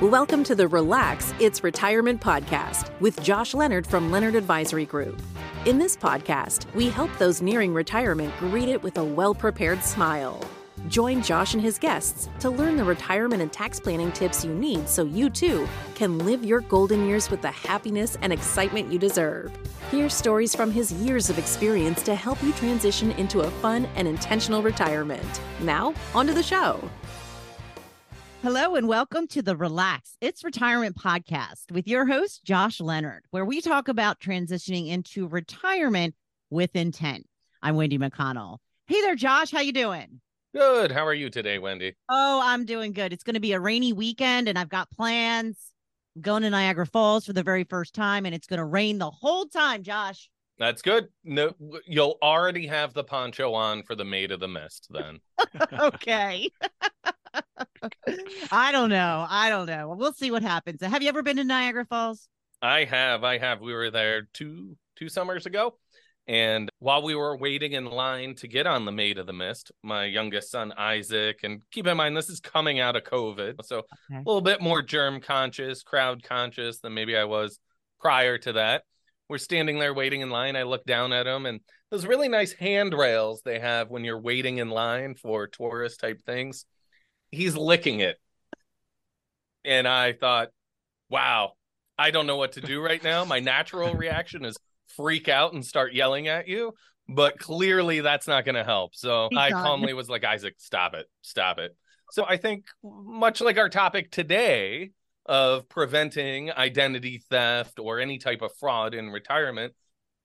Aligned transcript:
Welcome 0.00 0.44
to 0.44 0.54
the 0.54 0.66
Relax 0.66 1.34
It's 1.40 1.62
Retirement 1.62 2.22
podcast 2.22 2.90
with 3.00 3.22
Josh 3.22 3.52
Leonard 3.52 3.86
from 3.86 4.10
Leonard 4.10 4.34
Advisory 4.34 4.86
Group. 4.86 5.20
In 5.66 5.78
this 5.78 5.94
podcast, 5.94 6.64
we 6.74 6.88
help 6.88 7.14
those 7.18 7.42
nearing 7.42 7.74
retirement 7.74 8.32
greet 8.38 8.70
it 8.70 8.82
with 8.82 8.96
a 8.96 9.04
well 9.04 9.34
prepared 9.34 9.84
smile. 9.84 10.42
Join 10.88 11.22
Josh 11.22 11.52
and 11.52 11.62
his 11.62 11.78
guests 11.78 12.30
to 12.38 12.48
learn 12.48 12.78
the 12.78 12.84
retirement 12.84 13.42
and 13.42 13.52
tax 13.52 13.78
planning 13.78 14.10
tips 14.12 14.42
you 14.42 14.54
need 14.54 14.88
so 14.88 15.04
you 15.04 15.28
too 15.28 15.68
can 15.94 16.16
live 16.20 16.46
your 16.46 16.62
golden 16.62 17.06
years 17.06 17.30
with 17.30 17.42
the 17.42 17.50
happiness 17.50 18.16
and 18.22 18.32
excitement 18.32 18.90
you 18.90 18.98
deserve. 18.98 19.52
Hear 19.90 20.08
stories 20.08 20.54
from 20.54 20.72
his 20.72 20.94
years 20.94 21.28
of 21.28 21.38
experience 21.38 22.02
to 22.04 22.14
help 22.14 22.42
you 22.42 22.54
transition 22.54 23.10
into 23.12 23.40
a 23.40 23.50
fun 23.50 23.86
and 23.96 24.08
intentional 24.08 24.62
retirement. 24.62 25.42
Now, 25.60 25.92
onto 26.14 26.32
the 26.32 26.42
show. 26.42 26.88
Hello 28.42 28.74
and 28.74 28.88
welcome 28.88 29.26
to 29.26 29.42
the 29.42 29.54
Relax 29.54 30.16
It's 30.22 30.42
Retirement 30.42 30.96
podcast 30.96 31.70
with 31.70 31.86
your 31.86 32.06
host, 32.06 32.42
Josh 32.42 32.80
Leonard, 32.80 33.26
where 33.32 33.44
we 33.44 33.60
talk 33.60 33.88
about 33.88 34.18
transitioning 34.18 34.88
into 34.88 35.28
retirement 35.28 36.14
with 36.48 36.74
intent. 36.74 37.26
I'm 37.62 37.76
Wendy 37.76 37.98
McConnell. 37.98 38.56
Hey 38.86 39.02
there, 39.02 39.14
Josh. 39.14 39.50
How 39.50 39.60
you 39.60 39.74
doing? 39.74 40.22
Good. 40.54 40.90
How 40.90 41.06
are 41.06 41.12
you 41.12 41.28
today, 41.28 41.58
Wendy? 41.58 41.94
Oh, 42.08 42.40
I'm 42.42 42.64
doing 42.64 42.94
good. 42.94 43.12
It's 43.12 43.24
going 43.24 43.34
to 43.34 43.40
be 43.40 43.52
a 43.52 43.60
rainy 43.60 43.92
weekend 43.92 44.48
and 44.48 44.58
I've 44.58 44.70
got 44.70 44.90
plans. 44.90 45.58
I'm 46.16 46.22
going 46.22 46.42
to 46.42 46.48
Niagara 46.48 46.86
Falls 46.86 47.26
for 47.26 47.34
the 47.34 47.42
very 47.42 47.64
first 47.64 47.94
time 47.94 48.24
and 48.24 48.34
it's 48.34 48.46
going 48.46 48.56
to 48.56 48.64
rain 48.64 48.96
the 48.96 49.10
whole 49.10 49.44
time, 49.44 49.82
Josh. 49.82 50.30
That's 50.58 50.80
good. 50.80 51.08
No, 51.24 51.52
you'll 51.86 52.16
already 52.22 52.66
have 52.68 52.94
the 52.94 53.04
poncho 53.04 53.52
on 53.52 53.82
for 53.82 53.94
the 53.94 54.04
Maid 54.06 54.32
of 54.32 54.40
the 54.40 54.48
Mist 54.48 54.86
then. 54.88 55.20
okay. 55.78 56.48
I 58.52 58.72
don't 58.72 58.90
know. 58.90 59.26
I 59.28 59.48
don't 59.48 59.66
know. 59.66 59.94
We'll 59.96 60.12
see 60.12 60.30
what 60.30 60.42
happens. 60.42 60.82
Have 60.82 61.02
you 61.02 61.08
ever 61.08 61.22
been 61.22 61.36
to 61.36 61.44
Niagara 61.44 61.84
Falls? 61.84 62.28
I 62.62 62.84
have. 62.84 63.24
I 63.24 63.38
have. 63.38 63.60
We 63.60 63.72
were 63.72 63.90
there 63.90 64.28
two 64.34 64.76
two 64.96 65.08
summers 65.08 65.46
ago. 65.46 65.76
And 66.28 66.70
while 66.78 67.02
we 67.02 67.14
were 67.14 67.36
waiting 67.36 67.72
in 67.72 67.86
line 67.86 68.36
to 68.36 68.46
get 68.46 68.66
on 68.66 68.84
the 68.84 68.92
Maid 68.92 69.18
of 69.18 69.26
the 69.26 69.32
Mist, 69.32 69.72
my 69.82 70.04
youngest 70.04 70.50
son 70.50 70.72
Isaac, 70.76 71.40
and 71.42 71.62
keep 71.72 71.86
in 71.86 71.96
mind 71.96 72.16
this 72.16 72.28
is 72.28 72.38
coming 72.38 72.78
out 72.78 72.94
of 72.94 73.02
COVID, 73.02 73.64
so 73.64 73.78
okay. 73.78 74.18
a 74.18 74.22
little 74.24 74.42
bit 74.42 74.60
more 74.60 74.82
germ 74.82 75.20
conscious, 75.20 75.82
crowd 75.82 76.22
conscious 76.22 76.78
than 76.80 76.94
maybe 76.94 77.16
I 77.16 77.24
was 77.24 77.58
prior 77.98 78.38
to 78.38 78.52
that. 78.52 78.84
We're 79.28 79.38
standing 79.38 79.78
there 79.78 79.94
waiting 79.94 80.20
in 80.20 80.30
line. 80.30 80.54
I 80.54 80.64
look 80.64 80.84
down 80.84 81.12
at 81.12 81.24
them, 81.24 81.46
and 81.46 81.60
those 81.90 82.06
really 82.06 82.28
nice 82.28 82.52
handrails 82.52 83.42
they 83.44 83.58
have 83.58 83.90
when 83.90 84.04
you're 84.04 84.20
waiting 84.20 84.58
in 84.58 84.68
line 84.68 85.14
for 85.16 85.48
tourist 85.48 85.98
type 85.98 86.20
things 86.24 86.64
he's 87.30 87.56
licking 87.56 88.00
it. 88.00 88.16
And 89.64 89.86
I 89.86 90.12
thought, 90.12 90.48
wow, 91.08 91.52
I 91.98 92.10
don't 92.10 92.26
know 92.26 92.36
what 92.36 92.52
to 92.52 92.60
do 92.60 92.82
right 92.82 93.02
now. 93.02 93.24
My 93.24 93.40
natural 93.40 93.94
reaction 93.94 94.44
is 94.44 94.56
freak 94.96 95.28
out 95.28 95.52
and 95.52 95.64
start 95.64 95.92
yelling 95.92 96.28
at 96.28 96.48
you, 96.48 96.72
but 97.08 97.38
clearly 97.38 98.00
that's 98.00 98.26
not 98.26 98.44
going 98.44 98.54
to 98.54 98.64
help. 98.64 98.94
So 98.94 99.28
I 99.36 99.50
calmly 99.50 99.92
was 99.92 100.08
like, 100.08 100.24
Isaac, 100.24 100.54
stop 100.58 100.94
it, 100.94 101.06
stop 101.22 101.58
it. 101.58 101.76
So 102.12 102.24
I 102.28 102.38
think, 102.38 102.64
much 102.82 103.40
like 103.40 103.58
our 103.58 103.68
topic 103.68 104.10
today 104.10 104.90
of 105.26 105.68
preventing 105.68 106.50
identity 106.50 107.22
theft 107.30 107.78
or 107.78 108.00
any 108.00 108.18
type 108.18 108.42
of 108.42 108.50
fraud 108.58 108.94
in 108.94 109.10
retirement, 109.10 109.74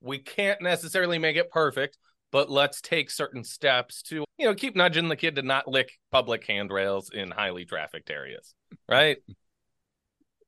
we 0.01 0.17
can't 0.17 0.61
necessarily 0.61 1.19
make 1.19 1.35
it 1.35 1.51
perfect, 1.51 1.97
but 2.35 2.51
let's 2.51 2.81
take 2.81 3.09
certain 3.09 3.45
steps 3.45 4.01
to 4.01 4.25
you 4.37 4.45
know 4.45 4.53
keep 4.53 4.75
nudging 4.75 5.07
the 5.07 5.15
kid 5.15 5.37
to 5.37 5.41
not 5.41 5.69
lick 5.69 5.93
public 6.11 6.45
handrails 6.45 7.09
in 7.09 7.31
highly 7.31 7.63
trafficked 7.63 8.09
areas 8.09 8.53
right 8.89 9.19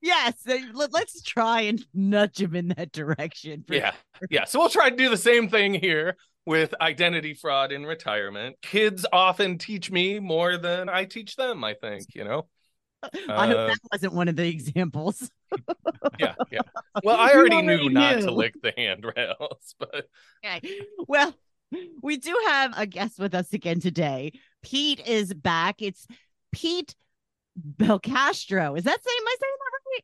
yes 0.01 0.33
let's 0.73 1.21
try 1.21 1.61
and 1.61 1.85
nudge 1.93 2.41
him 2.41 2.57
in 2.57 2.67
that 2.67 2.91
direction 2.91 3.63
yeah 3.69 3.93
sure. 4.17 4.27
yeah 4.29 4.43
so 4.43 4.59
we'll 4.59 4.67
try 4.67 4.89
to 4.89 4.97
do 4.97 5.09
the 5.09 5.15
same 5.15 5.47
thing 5.47 5.73
here 5.73 6.17
with 6.45 6.75
identity 6.81 7.33
fraud 7.33 7.71
in 7.71 7.85
retirement 7.85 8.57
kids 8.61 9.05
often 9.13 9.57
teach 9.57 9.89
me 9.89 10.19
more 10.19 10.57
than 10.57 10.89
i 10.89 11.05
teach 11.05 11.37
them 11.37 11.63
i 11.63 11.73
think 11.73 12.03
you 12.13 12.25
know 12.25 12.45
I 13.29 13.47
hope 13.47 13.57
uh, 13.57 13.67
that 13.67 13.79
wasn't 13.91 14.13
one 14.13 14.27
of 14.27 14.35
the 14.35 14.47
examples. 14.47 15.29
yeah, 16.19 16.33
yeah. 16.51 16.61
Well, 17.03 17.15
I 17.15 17.29
already, 17.29 17.55
already 17.55 17.61
knew, 17.61 17.77
knew, 17.77 17.89
not 17.91 18.21
to 18.21 18.31
lick 18.31 18.55
the 18.61 18.73
handrails, 18.75 19.75
but 19.79 20.07
okay. 20.43 20.61
Well, 21.07 21.33
we 22.01 22.17
do 22.17 22.37
have 22.47 22.73
a 22.77 22.85
guest 22.85 23.19
with 23.19 23.35
us 23.35 23.53
again 23.53 23.79
today. 23.79 24.31
Pete 24.63 25.05
is 25.05 25.33
back. 25.33 25.81
It's 25.81 26.07
Pete 26.51 26.95
Belcastro. 27.77 28.77
Is 28.77 28.83
that 28.83 29.03
saying 29.03 29.19
my 29.23 29.35
saying 29.39 29.55
that 29.59 29.71
right? 29.85 30.03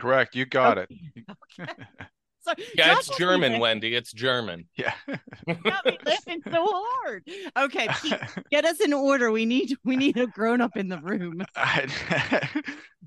Correct. 0.00 0.34
You 0.34 0.46
got 0.46 0.78
okay. 0.78 0.96
it. 1.16 1.36
Okay. 1.60 1.72
So 2.58 2.64
yeah, 2.76 2.96
it's 2.98 3.16
German, 3.16 3.58
Wendy. 3.58 3.94
It's 3.94 4.12
German. 4.12 4.66
Yeah. 4.76 4.92
got 5.46 5.84
me 5.84 5.98
laughing 6.04 6.42
so 6.50 6.66
hard. 6.66 7.24
Okay, 7.56 7.88
Pete, 8.02 8.14
get 8.50 8.64
us 8.64 8.80
in 8.80 8.92
order. 8.92 9.30
We 9.30 9.46
need 9.46 9.76
we 9.84 9.96
need 9.96 10.16
a 10.16 10.26
grown 10.26 10.60
up 10.60 10.76
in 10.76 10.88
the 10.88 10.98
room. 10.98 11.44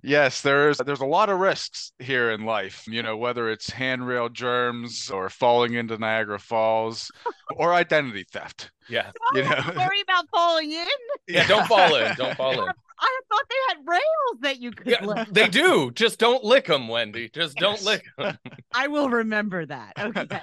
yes, 0.02 0.42
there's 0.42 0.78
there's 0.78 1.02
a 1.02 1.06
lot 1.06 1.30
of 1.30 1.40
risks 1.40 1.92
here 2.00 2.32
in 2.32 2.46
life. 2.46 2.84
You 2.88 3.04
know, 3.04 3.18
whether 3.18 3.50
it's 3.50 3.70
handrail 3.70 4.30
germs 4.30 5.10
or 5.10 5.30
falling 5.30 5.74
into 5.74 5.98
Niagara 5.98 6.40
Falls 6.40 7.12
or 7.56 7.74
identity 7.74 8.26
theft. 8.32 8.72
Yeah. 8.90 9.12
Don't 9.34 9.44
you 9.44 9.50
know? 9.50 9.74
worry 9.78 10.02
about 10.02 10.26
falling 10.30 10.72
in. 10.72 10.88
Yeah, 11.28 11.48
don't 11.48 11.68
fall 11.68 11.96
in. 11.96 12.16
Don't 12.16 12.36
fall 12.36 12.68
in. 12.68 12.74
I 13.04 13.20
thought 13.30 13.44
they 13.50 13.56
had 13.70 13.78
rails 13.88 14.42
that 14.42 14.62
you 14.62 14.72
could 14.72 14.88
yeah, 14.88 15.06
lick. 15.06 15.28
They 15.32 15.48
do. 15.48 15.92
Just 15.92 16.20
don't 16.20 16.44
lick 16.44 16.68
them, 16.68 16.88
Wendy. 16.88 17.30
Just 17.30 17.58
don't 17.58 17.82
lick 17.84 18.04
them. 18.18 18.38
I 18.74 18.88
will 18.88 19.10
remember 19.10 19.66
that. 19.66 19.94
Okay. 19.98 20.42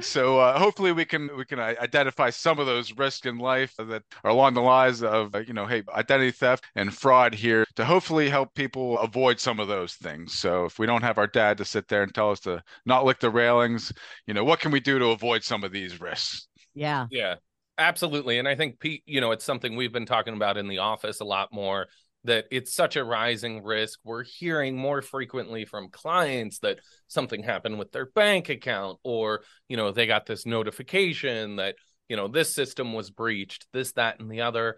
so 0.00 0.38
uh, 0.38 0.58
hopefully 0.58 0.92
we 0.92 1.04
can 1.04 1.28
we 1.36 1.44
can 1.44 1.58
identify 1.58 2.30
some 2.30 2.58
of 2.58 2.66
those 2.66 2.96
risks 2.96 3.26
in 3.26 3.38
life 3.38 3.74
that 3.76 4.02
are 4.24 4.30
along 4.30 4.54
the 4.54 4.60
lines 4.60 5.02
of 5.02 5.34
uh, 5.34 5.38
you 5.38 5.52
know 5.52 5.66
hey 5.66 5.82
identity 5.94 6.30
theft 6.30 6.64
and 6.76 6.94
fraud 6.94 7.34
here 7.34 7.66
to 7.76 7.84
hopefully 7.84 8.28
help 8.28 8.54
people 8.54 8.98
avoid 8.98 9.38
some 9.38 9.60
of 9.60 9.68
those 9.68 9.94
things 9.94 10.38
so 10.38 10.64
if 10.64 10.78
we 10.78 10.86
don't 10.86 11.02
have 11.02 11.18
our 11.18 11.26
dad 11.26 11.58
to 11.58 11.64
sit 11.64 11.88
there 11.88 12.02
and 12.02 12.14
tell 12.14 12.30
us 12.30 12.40
to 12.40 12.62
not 12.86 13.04
lick 13.04 13.20
the 13.20 13.30
railings 13.30 13.92
you 14.26 14.34
know 14.34 14.44
what 14.44 14.60
can 14.60 14.70
we 14.70 14.80
do 14.80 14.98
to 14.98 15.06
avoid 15.06 15.42
some 15.42 15.64
of 15.64 15.72
these 15.72 16.00
risks 16.00 16.48
yeah 16.74 17.06
yeah 17.10 17.34
Absolutely. 17.80 18.38
And 18.38 18.46
I 18.46 18.56
think 18.56 18.78
Pete, 18.78 19.02
you 19.06 19.22
know, 19.22 19.30
it's 19.30 19.44
something 19.44 19.74
we've 19.74 19.92
been 19.92 20.04
talking 20.04 20.34
about 20.34 20.58
in 20.58 20.68
the 20.68 20.78
office 20.78 21.20
a 21.20 21.24
lot 21.24 21.48
more 21.50 21.86
that 22.24 22.44
it's 22.50 22.74
such 22.74 22.96
a 22.96 23.02
rising 23.02 23.64
risk. 23.64 23.98
We're 24.04 24.22
hearing 24.22 24.76
more 24.76 25.00
frequently 25.00 25.64
from 25.64 25.88
clients 25.88 26.58
that 26.58 26.80
something 27.08 27.42
happened 27.42 27.78
with 27.78 27.90
their 27.90 28.04
bank 28.04 28.50
account 28.50 28.98
or, 29.02 29.40
you 29.66 29.78
know, 29.78 29.92
they 29.92 30.06
got 30.06 30.26
this 30.26 30.44
notification 30.44 31.56
that, 31.56 31.76
you 32.10 32.16
know, 32.16 32.28
this 32.28 32.54
system 32.54 32.92
was 32.92 33.10
breached, 33.10 33.66
this, 33.72 33.92
that, 33.92 34.20
and 34.20 34.30
the 34.30 34.42
other. 34.42 34.76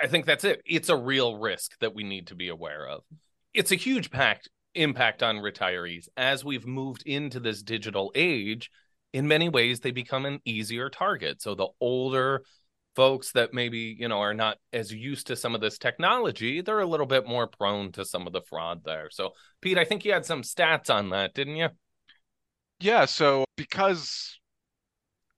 I 0.00 0.06
think 0.06 0.24
that's 0.24 0.44
it. 0.44 0.62
It's 0.64 0.90
a 0.90 0.96
real 0.96 1.36
risk 1.36 1.76
that 1.80 1.92
we 1.92 2.04
need 2.04 2.28
to 2.28 2.36
be 2.36 2.50
aware 2.50 2.86
of. 2.86 3.02
It's 3.52 3.72
a 3.72 3.76
huge 3.76 4.12
pact, 4.12 4.48
impact 4.76 5.24
on 5.24 5.38
retirees 5.38 6.06
as 6.16 6.44
we've 6.44 6.68
moved 6.68 7.02
into 7.04 7.40
this 7.40 7.64
digital 7.64 8.12
age 8.14 8.70
in 9.14 9.28
many 9.28 9.48
ways 9.48 9.78
they 9.78 9.92
become 9.92 10.26
an 10.26 10.40
easier 10.44 10.90
target. 10.90 11.40
So 11.40 11.54
the 11.54 11.68
older 11.80 12.42
folks 12.96 13.30
that 13.32 13.54
maybe, 13.54 13.96
you 13.98 14.08
know, 14.08 14.20
are 14.20 14.34
not 14.34 14.58
as 14.72 14.92
used 14.92 15.28
to 15.28 15.36
some 15.36 15.54
of 15.54 15.60
this 15.60 15.78
technology, 15.78 16.60
they're 16.60 16.80
a 16.80 16.86
little 16.86 17.06
bit 17.06 17.26
more 17.26 17.46
prone 17.46 17.92
to 17.92 18.04
some 18.04 18.26
of 18.26 18.32
the 18.32 18.42
fraud 18.42 18.82
there. 18.84 19.08
So 19.10 19.30
Pete, 19.62 19.78
I 19.78 19.84
think 19.84 20.04
you 20.04 20.12
had 20.12 20.26
some 20.26 20.42
stats 20.42 20.92
on 20.92 21.10
that, 21.10 21.32
didn't 21.32 21.56
you? 21.56 21.68
Yeah, 22.80 23.04
so 23.04 23.44
because 23.56 24.40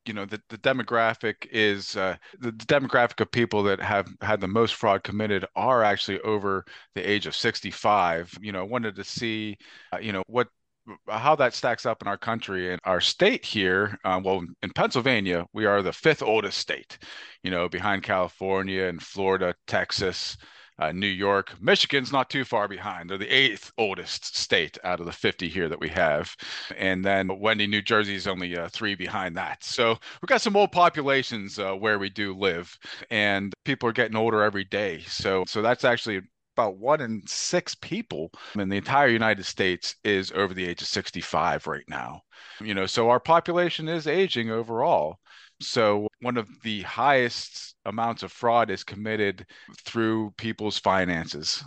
you 0.07 0.15
know 0.15 0.25
the, 0.25 0.41
the 0.49 0.59
demographic 0.59 1.47
is 1.51 1.97
uh, 1.97 2.17
the, 2.39 2.53
demographic 2.53 3.21
of 3.21 3.31
people 3.31 3.63
that 3.65 3.81
have 3.81 4.09
had 4.23 4.41
the 4.41 4.49
most 4.49 4.75
fraud 4.75 5.03
committed 5.03 5.45
are 5.55 5.83
actually 5.83 6.21
over 6.21 6.65
the 6.95 7.03
age 7.03 7.27
of 7.27 7.35
65 7.35 8.33
you 8.41 8.53
know 8.53 8.61
I 8.61 8.63
wanted 8.63 8.95
to 8.97 9.05
see 9.05 9.57
uh, 9.93 9.99
you 9.99 10.13
know 10.13 10.23
what 10.29 10.47
how 11.09 11.35
that 11.37 11.55
stacks 11.55 11.87
up 11.87 12.03
in 12.03 12.09
our 12.09 12.17
country 12.17 12.73
and 12.73 12.81
our 12.85 13.01
state 13.01 13.45
here. 13.45 13.99
Uh, 14.05 14.21
well, 14.23 14.43
in 14.63 14.71
Pennsylvania, 14.75 15.47
we 15.53 15.67
are 15.67 15.83
the 15.83 15.93
fifth 15.93 16.23
oldest 16.23 16.59
state, 16.59 16.99
you 17.43 17.51
know, 17.51 17.69
behind 17.69 18.03
California 18.03 18.85
and 18.85 19.03
Florida, 19.03 19.55
Texas, 19.67 20.37
uh, 20.79 20.93
New 20.93 21.07
York. 21.07 21.55
Michigan's 21.61 22.13
not 22.13 22.29
too 22.31 22.45
far 22.45 22.69
behind. 22.69 23.09
They're 23.09 23.19
the 23.19 23.35
eighth 23.35 23.73
oldest 23.79 24.37
state 24.37 24.77
out 24.85 25.01
of 25.01 25.07
the 25.07 25.13
50 25.13 25.49
here 25.49 25.69
that 25.69 25.81
we 25.81 25.89
have. 25.89 26.35
And 26.77 27.05
then 27.05 27.39
Wendy, 27.41 27.67
New 27.67 27.83
Jersey 27.83 28.15
is 28.15 28.27
only 28.27 28.57
uh, 28.57 28.69
three 28.69 28.95
behind 28.95 29.37
that. 29.37 29.65
So 29.65 29.91
we've 30.21 30.29
got 30.29 30.43
some 30.43 30.57
old 30.57 30.73
populations 30.73 31.59
uh, 31.59 31.73
where 31.73 31.99
we 31.99 32.11
do 32.11 32.35
live, 32.35 32.77
and 33.11 33.55
people 33.65 33.89
are 33.89 33.93
getting 33.93 34.17
older 34.17 34.43
every 34.43 34.65
day. 34.65 35.01
So, 35.07 35.45
so 35.47 35.63
that's 35.63 35.85
actually 35.85 36.21
about 36.57 36.79
one 36.79 37.03
in 37.03 37.23
six 37.27 37.75
people 37.75 38.31
in 38.59 38.69
the 38.69 38.77
entire 38.77 39.09
United 39.09 39.45
States 39.45 39.97
is 40.05 40.33
over 40.33 40.55
the 40.55 40.67
age 40.67 40.81
of 40.81 40.89
65 40.89 41.67
right 41.67 41.85
now. 41.87 42.23
You 42.61 42.73
know, 42.73 42.87
so 42.87 43.11
our 43.11 43.21
population 43.21 43.89
is 43.89 44.07
aging 44.07 44.51
overall. 44.51 45.19
So 45.61 46.09
one 46.21 46.39
of 46.39 46.49
the 46.63 46.83
highest 46.83 47.75
amounts 47.85 48.23
of 48.23 48.33
fraud 48.33 48.71
is 48.71 48.85
committed 48.85 49.47
through 49.85 50.33
people's 50.39 50.79
finances. 50.79 51.63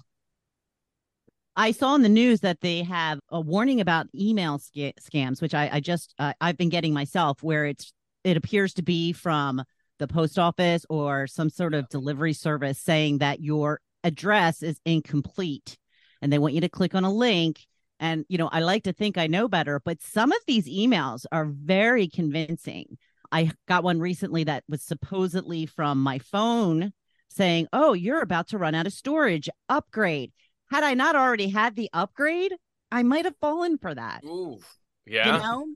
I 1.56 1.72
saw 1.72 1.94
in 1.96 2.02
the 2.02 2.10
news 2.10 2.40
that 2.40 2.62
they 2.62 2.84
have 2.84 3.20
a 3.30 3.42
warning 3.42 3.82
about 3.82 4.08
email 4.16 4.60
sca- 4.60 4.94
scams, 5.00 5.42
which 5.42 5.54
I, 5.54 5.70
I 5.74 5.80
just 5.82 6.16
uh, 6.18 6.34
I've 6.40 6.58
been 6.58 6.70
getting 6.70 6.94
myself, 6.94 7.44
where 7.44 7.66
it's 7.66 7.92
it 8.24 8.38
appears 8.38 8.74
to 8.76 8.82
be 8.82 9.12
from 9.12 9.62
the 10.00 10.08
post 10.08 10.40
office 10.40 10.86
or 10.90 11.28
some 11.28 11.50
sort 11.50 11.74
of 11.74 11.90
delivery 11.90 12.34
service 12.34 12.80
saying 12.80 13.18
that 13.20 13.42
your 13.42 13.82
address 14.04 14.64
is 14.64 14.80
incomplete, 14.86 15.78
and 16.22 16.32
they 16.32 16.40
want 16.40 16.54
you 16.54 16.62
to 16.62 16.70
click 16.70 16.96
on 16.96 17.04
a 17.04 17.12
link. 17.12 17.66
And 18.00 18.26
you 18.30 18.38
know, 18.38 18.50
I 18.52 18.62
like 18.62 18.84
to 18.84 18.94
think 18.94 19.18
I 19.18 19.28
know 19.28 19.48
better, 19.48 19.82
but 19.84 20.02
some 20.02 20.32
of 20.32 20.40
these 20.48 20.68
emails 20.68 21.26
are 21.32 21.46
very 21.46 22.08
convincing. 22.08 22.98
I 23.32 23.52
got 23.68 23.84
one 23.84 24.00
recently 24.00 24.46
that 24.46 24.64
was 24.68 24.82
supposedly 24.82 25.66
from 25.66 26.02
my 26.02 26.20
phone 26.20 26.94
saying, 27.28 27.68
"Oh, 27.74 27.94
you're 27.94 28.22
about 28.22 28.48
to 28.50 28.58
run 28.58 28.76
out 28.76 28.88
of 28.88 28.94
storage. 28.94 29.50
Upgrade." 29.68 30.32
had 30.70 30.84
I 30.84 30.94
not 30.94 31.16
already 31.16 31.50
had 31.50 31.76
the 31.76 31.90
upgrade, 31.94 32.54
I 32.92 33.04
might 33.04 33.26
have 33.26 33.36
fallen 33.42 33.78
for 33.78 33.94
that. 33.94 34.24
Ooh, 34.24 34.60
yeah. 35.06 35.36
You 35.36 35.44
know? 35.44 35.68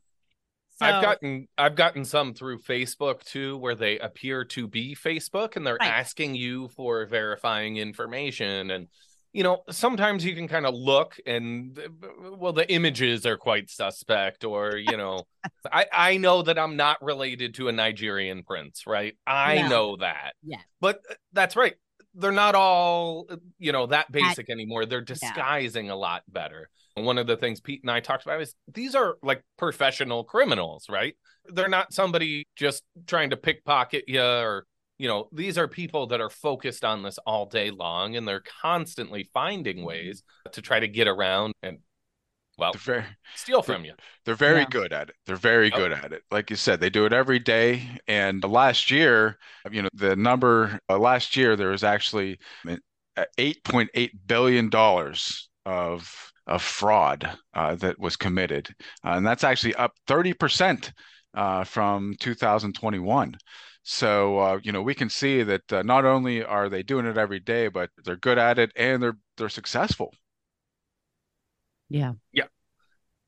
So, 0.76 0.86
I've 0.86 1.02
gotten 1.02 1.48
I've 1.58 1.76
gotten 1.76 2.04
some 2.06 2.34
through 2.34 2.60
Facebook 2.60 3.24
too, 3.24 3.58
where 3.58 3.76
they 3.76 4.00
appear 4.00 4.44
to 4.46 4.68
be 4.68 4.96
Facebook 4.96 5.56
and 5.56 5.66
they're 5.66 5.80
Right. 5.80 5.90
asking 5.90 6.36
you 6.36 6.68
for 6.70 7.06
verifying 7.06 7.78
information 7.78 8.72
and 8.72 8.88
you 9.34 9.44
know 9.44 9.64
sometimes 9.70 10.24
you 10.26 10.36
can 10.36 10.48
kind 10.48 10.66
of 10.66 10.74
look 10.76 11.18
and 11.26 11.80
well 12.38 12.54
the 12.54 12.72
images 12.72 13.26
are 13.26 13.38
quite 13.38 13.70
suspect 13.70 14.44
or 14.44 14.78
you 14.78 14.98
know 14.98 15.28
I 15.72 15.86
I 15.92 16.18
know 16.18 16.42
that 16.44 16.60
I'm 16.60 16.76
not 16.76 17.02
related 17.02 17.56
to 17.56 17.68
a 17.68 17.72
Nigerian 17.72 18.44
prince 18.44 18.86
right 18.88 19.16
I 19.26 19.62
No. 19.62 19.70
know 19.70 19.96
that 19.98 20.34
Yeah. 20.44 20.62
but 20.82 21.02
uh, 21.10 21.16
that's 21.34 21.56
right 21.56 21.76
they're 22.16 22.32
not 22.32 22.56
all 22.56 23.26
uh, 23.30 23.38
you 23.58 23.72
know 23.72 23.88
that 23.88 24.12
basic 24.12 24.50
anymore. 24.50 24.86
They're 24.86 25.02
disguising 25.02 25.90
a 25.90 25.96
lot 25.96 26.24
better. 26.28 26.70
And 26.96 27.06
one 27.06 27.18
of 27.18 27.28
the 27.28 27.38
things 27.38 27.60
Pete 27.60 27.82
and 27.82 27.90
I 27.90 28.00
talked 28.00 28.24
about 28.24 28.42
is 28.42 28.54
these 28.72 28.94
are 28.96 29.18
like 29.24 29.44
professional 29.58 30.24
criminals, 30.24 30.86
right? 30.90 31.16
They're 31.46 31.68
not 31.70 31.92
somebody 31.92 32.48
just 32.56 32.84
trying 33.08 33.32
to 33.32 33.38
pickpocket 33.38 34.04
you 34.08 34.22
or, 34.22 34.66
you 35.00 35.08
know, 35.08 35.28
these 35.32 35.58
are 35.58 35.68
people 35.68 36.08
that 36.08 36.22
are 36.22 36.30
focused 36.30 36.86
on 36.86 37.02
this 37.02 37.18
all 37.26 37.48
day 37.48 37.72
long 37.72 38.16
and 38.16 38.28
they're 38.28 38.44
constantly 38.62 39.28
finding 39.34 39.84
ways 39.84 40.24
to 40.52 40.62
try 40.62 40.80
to 40.80 40.88
get 40.88 41.08
around 41.08 41.54
and, 41.64 41.80
well, 42.58 42.72
They're 42.74 42.80
very, 42.80 43.06
steal 43.36 43.62
from 43.62 43.86
you. 43.86 43.94
they're 44.26 44.36
very 44.36 44.60
Yeah. 44.60 44.66
good 44.70 44.94
at 44.94 45.10
it. 45.10 45.16
They're 45.26 45.36
very 45.36 45.68
Yep. 45.68 45.76
good 45.78 45.92
at 45.92 46.14
it. 46.14 46.24
Like 46.32 46.50
you 46.50 46.56
said, 46.56 46.80
they 46.80 46.90
do 46.90 47.06
it 47.06 47.14
every 47.14 47.40
day. 47.40 47.98
And 48.08 48.44
last 48.44 48.92
year, 48.92 49.38
you 49.72 49.82
know, 49.82 49.90
the 49.94 50.16
number 50.16 50.80
uh, 50.90 50.98
last 51.00 51.36
year 51.36 51.56
there 51.56 51.70
was 51.70 51.84
actually 51.84 52.40
uh, 53.18 53.26
eight 53.38 53.64
point 53.64 53.90
eight 53.94 54.12
billion 54.28 54.70
dollars 54.70 55.50
of 55.66 56.32
of 56.48 56.62
fraud 56.62 57.38
uh, 57.54 57.76
that 57.76 57.98
was 58.00 58.16
committed, 58.18 58.68
uh, 59.06 59.12
and 59.12 59.26
that's 59.26 59.44
actually 59.44 59.76
up 59.76 59.94
thirty 60.08 60.34
percent 60.34 60.92
uh, 61.34 61.64
from 61.64 62.16
2021. 62.20 63.36
So 63.84 64.40
uh, 64.40 64.60
you 64.64 64.72
know 64.72 64.82
we 64.82 64.96
can 64.96 65.10
see 65.10 65.44
that 65.44 65.72
uh, 65.74 65.82
not 65.84 66.06
only 66.06 66.44
are 66.44 66.70
they 66.70 66.84
doing 66.84 67.06
it 67.06 67.18
every 67.18 67.40
day, 67.40 67.68
but 67.68 67.90
they're 68.06 68.16
good 68.18 68.38
at 68.38 68.60
it 68.60 68.72
and 68.76 69.02
they're 69.02 69.18
they're 69.38 69.50
successful. 69.50 70.14
Yeah. 71.94 72.14
Yeah. 72.34 72.46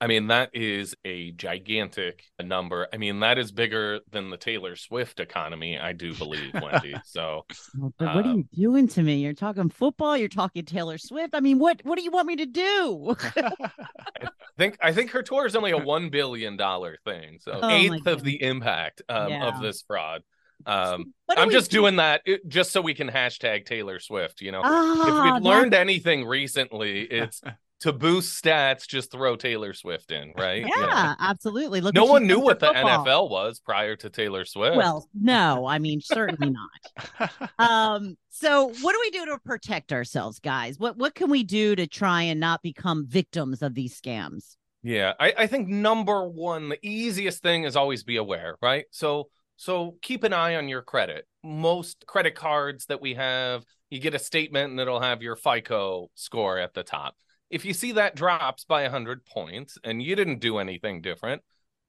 I 0.02 0.08
mean, 0.08 0.28
that 0.28 0.50
is 0.54 0.94
a 1.06 1.32
gigantic 1.32 2.22
number. 2.44 2.86
I 2.94 2.98
mean, 2.98 3.22
that 3.22 3.38
is 3.38 3.54
bigger 3.54 4.02
than 4.12 4.30
the 4.30 4.36
Taylor 4.36 4.76
Swift 4.76 5.22
economy, 5.22 5.80
I 5.80 5.94
do 5.94 6.14
believe, 6.14 6.54
Wendy. 6.54 6.96
So, 7.06 7.46
But 7.74 7.94
what 8.14 8.26
are 8.26 8.30
Um, 8.32 8.46
you 8.52 8.64
doing 8.72 8.90
to 8.90 9.02
me? 9.02 9.16
You're 9.20 9.32
talking 9.34 9.70
football. 9.70 10.18
You're 10.18 10.28
talking 10.28 10.66
Taylor 10.66 10.98
Swift. 10.98 11.34
I 11.34 11.40
mean, 11.40 11.60
what 11.60 11.80
what 11.86 11.98
do 11.98 12.04
you 12.04 12.12
want 12.12 12.28
me 12.28 12.36
to 12.36 12.46
do? 12.46 13.16
I 13.38 14.28
think 14.58 14.78
I 14.82 14.92
think 14.92 15.12
her 15.12 15.24
tour 15.24 15.46
is 15.46 15.56
only 15.56 15.72
a 15.72 15.78
one 15.78 16.10
billion 16.10 16.58
dollar 16.58 16.98
thing, 17.06 17.38
so 17.42 17.58
Oh 17.62 17.70
eighth 17.70 18.06
of 18.06 18.22
the 18.22 18.42
impact 18.44 19.02
um, 19.08 19.30
Yeah. 19.30 19.48
of 19.48 19.62
this 19.62 19.82
fraud. 19.88 20.24
Um, 20.66 21.14
I'm 21.30 21.52
just 21.52 21.72
do- 21.72 21.80
doing 21.80 21.96
that 21.98 22.22
uh, 22.28 22.34
just 22.48 22.72
so 22.72 22.82
we 22.82 22.94
can 22.94 23.10
hashtag 23.10 23.66
Taylor 23.66 24.00
Swift. 24.00 24.42
You 24.42 24.52
know, 24.52 24.60
if 24.60 24.66
Ah, 24.68 25.32
we've 25.36 25.44
learned 25.44 25.74
anything 25.74 26.26
recently, 26.26 27.02
it's 27.02 27.42
to 27.82 27.92
boost 27.92 28.42
stats, 28.42 28.88
just 28.88 29.12
throw 29.12 29.36
Taylor 29.36 29.74
Swift 29.74 30.12
in, 30.12 30.34
right? 30.38 30.64
know? 30.64 30.72
yeah, 30.78 31.16
absolutely. 31.20 31.82
Look, 31.82 31.94
No 31.94 32.06
one 32.06 32.26
knew 32.26 32.40
what 32.40 32.60
the 32.60 32.68
football. 32.68 33.06
NFL 33.06 33.30
was 33.30 33.60
prior 33.60 33.96
to 33.98 34.10
Taylor 34.10 34.46
Swift. 34.46 34.78
Well, 34.78 35.08
no, 35.14 35.66
I 35.66 35.80
mean 35.80 36.02
certainly 36.02 36.52
not. 36.52 37.32
Um, 37.58 38.18
so 38.30 38.68
what 38.82 38.94
do 38.94 39.00
we 39.00 39.10
do 39.12 39.26
to 39.28 39.40
protect 39.46 39.94
ourselves, 39.94 40.40
guys? 40.40 40.78
What 40.78 40.98
what 40.98 41.16
can 41.16 41.30
we 41.30 41.44
do 41.44 41.76
to 41.76 41.88
try 41.88 42.24
and 42.24 42.40
not 42.40 42.62
become 42.62 43.06
victims 43.08 43.62
of 43.62 43.74
these 43.74 44.00
scams? 44.00 44.56
Yeah, 44.84 45.14
I, 45.20 45.34
I 45.38 45.48
think 45.48 45.68
number 45.68 46.28
one, 46.28 46.70
the 46.70 46.80
easiest 46.86 47.42
thing 47.42 47.64
is 47.64 47.76
always 47.76 48.04
be 48.04 48.18
aware, 48.18 48.58
right? 48.62 48.86
So 48.92 49.30
so 49.58 49.96
keep 50.02 50.24
an 50.24 50.34
eye 50.34 50.56
on 50.56 50.68
your 50.68 50.82
credit. 50.82 51.26
Most 51.44 52.06
credit 52.08 52.36
cards 52.36 52.86
that 52.88 53.02
we 53.02 53.14
have, 53.14 53.64
you 53.90 54.00
get 54.00 54.14
a 54.14 54.20
statement 54.20 54.72
and 54.72 54.80
it'll 54.80 55.02
have 55.02 55.22
your 55.22 55.36
FICO 55.36 56.10
score 56.16 56.58
at 56.58 56.74
the 56.74 56.84
top. 56.84 57.16
If 57.50 57.66
you 57.66 57.74
see 57.74 57.94
that 57.94 58.16
drops 58.16 58.66
by 58.66 58.84
100 58.84 59.26
points 59.26 59.78
and 59.84 60.02
you 60.02 60.16
didn't 60.16 60.40
do 60.40 60.58
anything 60.58 61.02
different, 61.02 61.42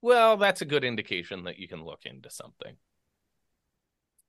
well, 0.02 0.36
that's 0.36 0.60
a 0.60 0.66
good 0.66 0.84
indication 0.84 1.44
that 1.44 1.58
you 1.58 1.66
can 1.68 1.84
look 1.84 2.00
into 2.04 2.30
something. 2.30 2.76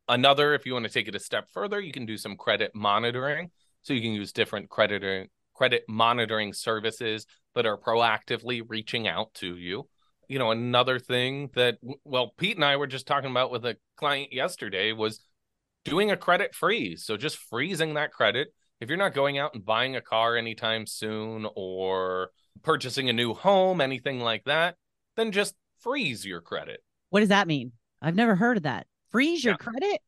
Another, 0.07 0.53
if 0.53 0.65
you 0.65 0.73
want 0.73 0.85
to 0.85 0.91
take 0.91 1.07
it 1.07 1.15
a 1.15 1.19
step 1.19 1.49
further, 1.53 1.81
you 1.81 1.91
can 1.91 2.05
do 2.05 2.17
some 2.17 2.37
credit 2.37 2.71
monitoring. 2.73 3.51
So 3.81 3.93
you 3.93 4.01
can 4.01 4.13
use 4.13 4.31
different 4.31 4.69
creditor 4.69 5.27
credit 5.53 5.83
monitoring 5.89 6.53
services 6.53 7.25
that 7.55 7.65
are 7.65 7.77
proactively 7.77 8.61
reaching 8.67 9.07
out 9.07 9.33
to 9.33 9.57
you. 9.57 9.89
You 10.27 10.39
know, 10.39 10.51
another 10.51 10.99
thing 10.99 11.49
that 11.55 11.77
well, 12.03 12.33
Pete 12.37 12.57
and 12.57 12.65
I 12.65 12.75
were 12.75 12.87
just 12.87 13.07
talking 13.07 13.31
about 13.31 13.51
with 13.51 13.65
a 13.65 13.77
client 13.95 14.31
yesterday 14.31 14.91
was 14.91 15.21
doing 15.83 16.11
a 16.11 16.17
credit 16.17 16.53
freeze. 16.53 17.05
So 17.05 17.17
just 17.17 17.37
freezing 17.37 17.95
that 17.95 18.11
credit. 18.11 18.49
If 18.79 18.89
you're 18.89 18.97
not 18.97 19.13
going 19.13 19.37
out 19.37 19.55
and 19.55 19.65
buying 19.65 19.95
a 19.95 20.01
car 20.01 20.35
anytime 20.37 20.85
soon 20.85 21.47
or 21.55 22.29
purchasing 22.63 23.09
a 23.09 23.13
new 23.13 23.33
home, 23.33 23.81
anything 23.81 24.19
like 24.19 24.43
that, 24.45 24.75
then 25.15 25.31
just 25.31 25.55
freeze 25.79 26.25
your 26.25 26.41
credit. 26.41 26.83
What 27.09 27.21
does 27.21 27.29
that 27.29 27.47
mean? 27.47 27.71
I've 28.01 28.15
never 28.15 28.35
heard 28.35 28.57
of 28.57 28.63
that. 28.63 28.85
Freeze 29.09 29.43
your 29.43 29.53
Yeah. 29.53 29.57
credit? 29.57 30.01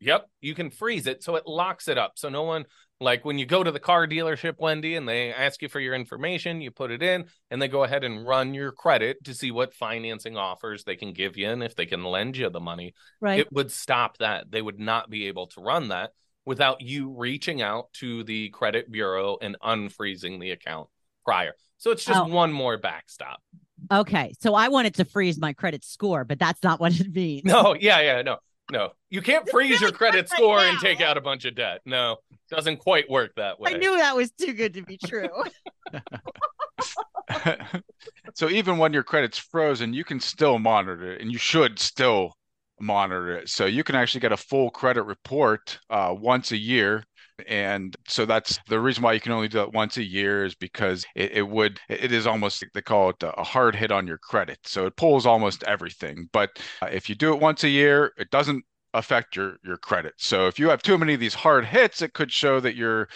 Yep, 0.00 0.28
you 0.40 0.54
can 0.54 0.70
freeze 0.70 1.06
it 1.06 1.22
so 1.22 1.36
it 1.36 1.46
locks 1.46 1.88
it 1.88 1.96
up. 1.96 2.12
So 2.16 2.28
no 2.28 2.42
one 2.42 2.66
like 3.00 3.24
when 3.24 3.38
you 3.38 3.46
go 3.46 3.62
to 3.62 3.70
the 3.70 3.80
car 3.80 4.06
dealership, 4.06 4.54
Wendy, 4.58 4.94
and 4.96 5.08
they 5.08 5.32
ask 5.32 5.62
you 5.62 5.68
for 5.68 5.80
your 5.80 5.94
information, 5.94 6.60
you 6.60 6.70
put 6.70 6.90
it 6.90 7.02
in, 7.02 7.26
and 7.50 7.60
they 7.60 7.68
go 7.68 7.84
ahead 7.84 8.04
and 8.04 8.26
run 8.26 8.54
your 8.54 8.72
credit 8.72 9.22
to 9.24 9.34
see 9.34 9.50
what 9.50 9.74
financing 9.74 10.36
offers 10.36 10.84
they 10.84 10.96
can 10.96 11.12
give 11.12 11.36
you 11.36 11.48
and 11.48 11.62
if 11.62 11.74
they 11.74 11.86
can 11.86 12.04
lend 12.04 12.36
you 12.36 12.50
the 12.50 12.60
money. 12.60 12.94
Right. 13.20 13.40
It 13.40 13.52
would 13.52 13.70
stop 13.70 14.18
that. 14.18 14.50
They 14.50 14.60
would 14.62 14.78
not 14.78 15.08
be 15.10 15.28
able 15.28 15.46
to 15.48 15.60
run 15.60 15.88
that 15.88 16.12
without 16.46 16.80
you 16.80 17.10
reaching 17.10 17.60
out 17.60 17.92
to 17.94 18.24
the 18.24 18.48
credit 18.50 18.90
bureau 18.90 19.36
and 19.42 19.56
unfreezing 19.62 20.40
the 20.40 20.52
account 20.52 20.88
prior. 21.24 21.52
So 21.76 21.90
it's 21.90 22.04
just 22.04 22.18
Oh. 22.20 22.26
one 22.28 22.52
more 22.52 22.78
backstop. 22.78 23.42
okay. 23.92 24.32
So 24.40 24.54
I 24.54 24.68
wanted 24.68 24.94
to 24.94 25.04
freeze 25.04 25.38
my 25.38 25.52
credit 25.52 25.84
score, 25.84 26.24
but 26.24 26.38
that's 26.38 26.62
not 26.62 26.80
what 26.80 26.98
it 26.98 27.12
means. 27.14 27.44
No, 27.44 27.74
yeah, 27.78 28.00
yeah, 28.00 28.22
no, 28.22 28.38
no. 28.72 28.92
You 29.10 29.20
can't 29.20 29.44
This 29.44 29.52
freeze 29.52 29.80
your 29.80 29.92
credit 29.92 30.20
hurts 30.20 30.32
right 30.32 30.38
score 30.38 30.60
and 30.60 30.78
take 30.78 31.00
out 31.02 31.16
a 31.18 31.20
bunch 31.20 31.44
of 31.44 31.54
debt. 31.54 31.80
No, 31.84 32.16
doesn't 32.50 32.78
quite 32.78 33.10
work 33.10 33.34
that 33.36 33.60
way. 33.60 33.74
I 33.74 33.76
knew 33.76 33.96
that 33.98 34.16
was 34.16 34.30
too 34.30 34.52
good 34.54 34.74
to 34.74 34.82
be 34.82 34.96
true. 34.96 35.28
so 38.34 38.48
even 38.48 38.78
when 38.78 38.92
your 38.92 39.02
credit's 39.02 39.38
frozen, 39.38 39.92
you 39.92 40.04
can 40.04 40.20
still 40.20 40.58
monitor 40.58 41.12
it, 41.12 41.20
and 41.20 41.30
you 41.32 41.38
should 41.38 41.78
still 41.78 42.32
monitor 42.80 43.36
it. 43.36 43.48
So 43.48 43.66
you 43.66 43.84
can 43.84 43.94
actually 43.94 44.20
get 44.20 44.32
a 44.32 44.36
full 44.36 44.70
credit 44.70 45.02
report 45.04 45.78
uh, 45.90 46.14
once 46.16 46.52
a 46.52 46.56
year. 46.56 47.04
And 47.46 47.94
so 48.08 48.24
that's 48.24 48.58
the 48.68 48.80
reason 48.80 49.02
why 49.02 49.12
you 49.12 49.20
can 49.20 49.32
only 49.32 49.48
do 49.48 49.60
it 49.60 49.72
once 49.72 49.98
a 49.98 50.02
year 50.02 50.44
is 50.44 50.54
because 50.54 51.04
it, 51.14 51.32
it 51.32 51.48
would 51.48 51.78
it 51.90 52.10
is 52.10 52.26
almost 52.26 52.64
they 52.72 52.80
call 52.80 53.10
it 53.10 53.16
a 53.22 53.44
hard 53.44 53.76
hit 53.76 53.92
on 53.92 54.06
your 54.06 54.16
credit. 54.18 54.58
So 54.64 54.86
it 54.86 54.96
pulls 54.96 55.26
almost 55.26 55.62
everything. 55.64 56.28
But 56.32 56.50
uh, 56.80 56.86
if 56.86 57.10
you 57.10 57.14
do 57.14 57.34
it 57.34 57.40
once 57.40 57.62
a 57.62 57.68
year, 57.68 58.12
it 58.16 58.30
doesn't 58.30 58.64
affect 58.94 59.36
your 59.36 59.56
your 59.62 59.76
credit. 59.76 60.14
So 60.16 60.46
if 60.46 60.58
you 60.58 60.70
have 60.70 60.82
too 60.82 60.96
many 60.96 61.12
of 61.12 61.20
these 61.20 61.34
hard 61.34 61.66
hits, 61.66 62.00
it 62.00 62.14
could 62.14 62.32
show 62.32 62.58
that 62.60 62.74
you're 62.74 63.08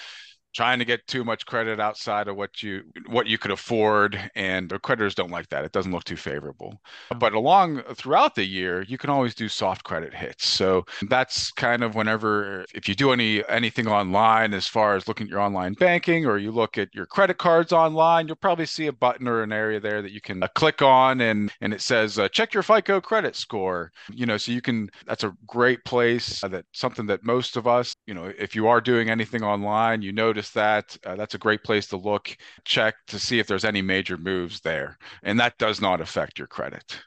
trying 0.52 0.78
to 0.78 0.84
get 0.84 1.06
too 1.06 1.24
much 1.24 1.46
credit 1.46 1.78
outside 1.78 2.28
of 2.28 2.36
what 2.36 2.62
you 2.62 2.82
what 3.06 3.26
you 3.26 3.38
could 3.38 3.50
afford 3.50 4.30
and 4.34 4.68
the 4.68 4.78
creditors 4.78 5.14
don't 5.14 5.30
like 5.30 5.48
that. 5.48 5.64
It 5.64 5.72
doesn't 5.72 5.92
look 5.92 6.04
too 6.04 6.16
favorable. 6.16 6.80
But 7.18 7.34
along 7.34 7.82
throughout 7.94 8.34
the 8.34 8.44
year 8.44 8.82
you 8.82 8.98
can 8.98 9.10
always 9.10 9.34
do 9.34 9.48
soft 9.48 9.84
credit 9.84 10.12
hits. 10.12 10.48
So 10.48 10.84
that's 11.08 11.50
kind 11.52 11.84
of 11.84 11.94
whenever 11.94 12.64
if 12.74 12.88
you 12.88 12.94
do 12.94 13.12
any 13.12 13.46
anything 13.48 13.86
online 13.86 14.52
as 14.52 14.66
far 14.66 14.96
as 14.96 15.06
looking 15.06 15.26
at 15.26 15.30
your 15.30 15.40
online 15.40 15.74
banking 15.74 16.26
or 16.26 16.38
you 16.38 16.50
look 16.50 16.78
at 16.78 16.92
your 16.94 17.06
credit 17.06 17.38
cards 17.38 17.72
online 17.72 18.26
you'll 18.26 18.36
probably 18.36 18.66
see 18.66 18.86
a 18.86 18.92
button 18.92 19.28
or 19.28 19.42
an 19.42 19.52
area 19.52 19.78
there 19.78 20.02
that 20.02 20.12
you 20.12 20.20
can 20.20 20.42
uh, 20.42 20.48
click 20.48 20.82
on 20.82 21.20
and 21.20 21.52
and 21.60 21.72
it 21.72 21.80
says 21.80 22.18
uh, 22.18 22.28
check 22.28 22.52
your 22.54 22.62
fico 22.62 23.00
credit 23.00 23.36
score. 23.36 23.92
You 24.12 24.26
know 24.26 24.36
so 24.36 24.50
you 24.50 24.60
can 24.60 24.90
that's 25.06 25.24
a 25.24 25.32
great 25.46 25.84
place 25.84 26.42
uh, 26.42 26.48
that 26.48 26.64
something 26.72 27.06
that 27.06 27.24
most 27.24 27.56
of 27.56 27.68
us 27.68 27.94
you 28.06 28.14
know 28.14 28.32
if 28.38 28.56
you 28.56 28.66
are 28.66 28.80
doing 28.80 29.10
anything 29.10 29.44
online 29.44 30.02
you 30.02 30.12
notice 30.12 30.39
notice 30.40 30.50
that, 30.52 30.96
uh, 31.04 31.16
that's 31.16 31.34
a 31.34 31.38
great 31.38 31.62
place 31.62 31.86
to 31.88 31.96
look, 31.96 32.34
check 32.64 32.94
to 33.08 33.18
see 33.18 33.38
if 33.38 33.46
there's 33.46 33.64
any 33.64 33.82
major 33.82 34.16
moves 34.16 34.60
there. 34.60 34.96
And 35.22 35.38
that 35.38 35.58
does 35.58 35.80
not 35.80 36.00
affect 36.00 36.38
your 36.38 36.48
credit. 36.48 37.02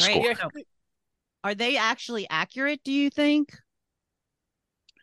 Right. 0.00 0.36
Score. 0.36 0.52
Are 1.44 1.54
they 1.54 1.76
actually 1.76 2.28
accurate, 2.30 2.80
do 2.84 2.92
you 2.92 3.10
think? 3.10 3.50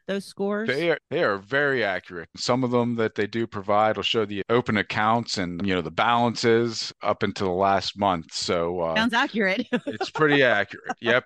Those 0.07 0.25
scores? 0.25 0.67
They 0.67 0.91
are 0.91 0.99
they 1.09 1.23
are 1.23 1.39
very 1.39 1.83
accurate. 1.83 2.29
Some 2.37 2.63
of 2.63 2.69
them 2.69 2.95
that 2.97 3.15
they 3.15 3.25
do 3.25 3.47
provide 3.47 3.95
will 3.95 4.03
show 4.03 4.23
the 4.23 4.43
open 4.49 4.77
accounts 4.77 5.39
and 5.39 5.65
you 5.65 5.73
know 5.73 5.81
the 5.81 5.89
balances 5.89 6.93
up 7.01 7.23
until 7.23 7.47
the 7.47 7.53
last 7.53 7.97
month. 7.97 8.31
So 8.31 8.81
uh, 8.81 8.95
Sounds 8.95 9.13
accurate. 9.15 9.65
it's 9.71 10.11
pretty 10.11 10.43
accurate. 10.43 10.95
Yep. 11.01 11.25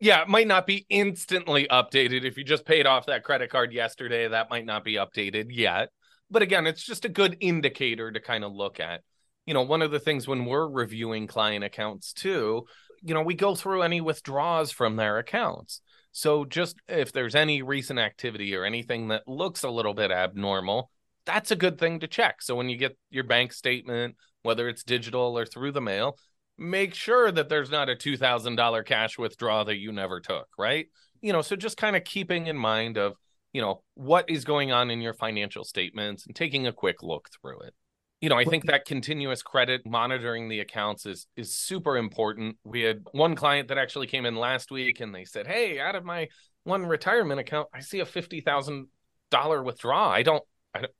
Yeah, 0.00 0.22
it 0.22 0.28
might 0.28 0.46
not 0.46 0.66
be 0.66 0.86
instantly 0.88 1.66
updated. 1.68 2.24
If 2.24 2.38
you 2.38 2.44
just 2.44 2.64
paid 2.64 2.86
off 2.86 3.06
that 3.06 3.24
credit 3.24 3.50
card 3.50 3.72
yesterday, 3.72 4.28
that 4.28 4.48
might 4.48 4.64
not 4.64 4.84
be 4.84 4.94
updated 4.94 5.46
yet. 5.50 5.88
But 6.30 6.42
again, 6.42 6.66
it's 6.66 6.84
just 6.84 7.04
a 7.04 7.08
good 7.08 7.36
indicator 7.40 8.12
to 8.12 8.20
kind 8.20 8.44
of 8.44 8.52
look 8.52 8.78
at. 8.78 9.02
You 9.44 9.54
know, 9.54 9.62
one 9.62 9.82
of 9.82 9.90
the 9.90 9.98
things 9.98 10.28
when 10.28 10.44
we're 10.44 10.68
reviewing 10.68 11.26
client 11.26 11.64
accounts 11.64 12.12
too, 12.12 12.66
you 13.02 13.14
know, 13.14 13.22
we 13.22 13.34
go 13.34 13.54
through 13.54 13.82
any 13.82 14.00
withdrawals 14.00 14.70
from 14.70 14.96
their 14.96 15.18
accounts. 15.18 15.80
So 16.12 16.44
just 16.44 16.76
if 16.86 17.12
there's 17.12 17.34
any 17.34 17.62
recent 17.62 17.98
activity 17.98 18.54
or 18.54 18.64
anything 18.64 19.08
that 19.08 19.26
looks 19.26 19.64
a 19.64 19.70
little 19.70 19.94
bit 19.94 20.10
abnormal, 20.10 20.90
that's 21.24 21.50
a 21.50 21.56
good 21.56 21.78
thing 21.78 22.00
to 22.00 22.06
check. 22.06 22.40
So 22.40 22.54
when 22.54 22.68
you 22.68 22.76
get 22.76 22.96
your 23.10 23.24
bank 23.24 23.52
statement, 23.52 24.16
whether 24.42 24.68
it's 24.68 24.84
digital 24.84 25.36
or 25.38 25.44
through 25.44 25.72
the 25.72 25.80
mail, 25.80 26.18
make 26.58 26.94
sure 26.94 27.30
that 27.30 27.48
there's 27.48 27.70
not 27.70 27.88
a 27.88 27.94
$2000 27.94 28.84
cash 28.84 29.16
withdrawal 29.16 29.64
that 29.64 29.78
you 29.78 29.92
never 29.92 30.20
took 30.20 30.48
right? 30.58 30.86
You 31.20 31.32
know 31.32 31.42
so 31.42 31.56
just 31.56 31.76
kind 31.76 31.96
of 31.96 32.04
keeping 32.04 32.46
in 32.46 32.56
mind 32.56 32.96
of 32.96 33.14
you 33.52 33.60
know 33.60 33.82
what 33.94 34.28
is 34.28 34.44
going 34.44 34.72
on 34.72 34.90
in 34.90 35.00
your 35.00 35.14
financial 35.14 35.64
statements 35.64 36.26
and 36.26 36.34
taking 36.34 36.66
a 36.66 36.72
quick 36.72 37.02
look 37.02 37.28
through 37.40 37.60
it. 37.60 37.74
You 38.20 38.28
know 38.28 38.36
i 38.36 38.44
think 38.44 38.66
that 38.66 38.84
continuous 38.84 39.42
credit 39.42 39.82
monitoring 39.86 40.48
the 40.48 40.60
accounts 40.60 41.06
is 41.06 41.26
is 41.36 41.54
super 41.54 41.96
important. 41.96 42.56
We 42.64 42.82
had 42.82 43.02
one 43.12 43.36
client 43.36 43.68
that 43.68 43.78
actually 43.78 44.08
came 44.08 44.26
in 44.26 44.36
last 44.36 44.70
week 44.70 45.00
and 45.00 45.14
they 45.14 45.24
said 45.24 45.46
hey 45.46 45.78
out 45.80 45.94
of 45.94 46.04
my 46.04 46.28
one 46.64 46.84
retirement 46.86 47.40
account 47.40 47.68
i 47.72 47.80
see 47.80 48.00
a 48.00 48.06
$50000 48.06 49.64
withdrawal. 49.64 50.08
I 50.10 50.22
don't 50.22 50.42
i 50.74 50.80
don't 50.80 50.92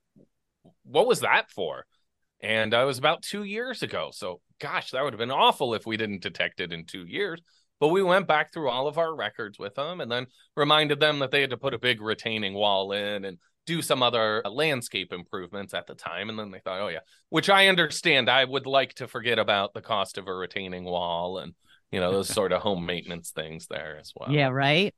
what 0.83 1.07
was 1.07 1.21
that 1.21 1.51
for? 1.51 1.85
And 2.41 2.73
uh, 2.73 2.81
it 2.81 2.85
was 2.85 2.97
about 2.97 3.21
two 3.21 3.43
years 3.43 3.83
ago. 3.83 4.09
So 4.13 4.41
gosh, 4.59 4.91
that 4.91 5.03
would 5.03 5.13
have 5.13 5.19
been 5.19 5.31
awful 5.31 5.73
if 5.73 5.85
we 5.85 5.97
didn't 5.97 6.21
detect 6.21 6.59
it 6.59 6.73
in 6.73 6.85
two 6.85 7.05
years. 7.05 7.41
But 7.79 7.89
we 7.89 8.03
went 8.03 8.27
back 8.27 8.51
through 8.51 8.69
all 8.69 8.87
of 8.87 8.97
our 8.97 9.15
records 9.15 9.57
with 9.57 9.75
them 9.75 10.01
and 10.01 10.11
then 10.11 10.27
reminded 10.55 10.99
them 10.99 11.19
that 11.19 11.31
they 11.31 11.41
had 11.41 11.51
to 11.51 11.57
put 11.57 11.73
a 11.73 11.79
big 11.79 12.01
retaining 12.01 12.53
wall 12.53 12.91
in 12.91 13.23
and 13.23 13.37
do 13.65 13.81
some 13.81 14.03
other 14.03 14.41
uh, 14.45 14.49
landscape 14.49 15.13
improvements 15.13 15.73
at 15.73 15.87
the 15.87 15.95
time. 15.95 16.29
And 16.29 16.37
then 16.37 16.51
they 16.51 16.59
thought, 16.59 16.81
oh, 16.81 16.89
yeah, 16.89 16.99
which 17.29 17.49
I 17.49 17.67
understand. 17.67 18.29
I 18.29 18.43
would 18.43 18.65
like 18.65 18.95
to 18.95 19.07
forget 19.07 19.39
about 19.39 19.73
the 19.73 19.81
cost 19.81 20.17
of 20.17 20.27
a 20.27 20.33
retaining 20.33 20.83
wall 20.83 21.37
and, 21.37 21.53
you 21.91 21.99
know, 21.99 22.11
those 22.11 22.27
sort 22.27 22.51
of 22.51 22.61
home 22.61 22.85
maintenance 22.85 23.31
things 23.31 23.67
there 23.67 23.97
as 23.99 24.11
well. 24.15 24.31
Yeah, 24.31 24.49
right. 24.49 24.93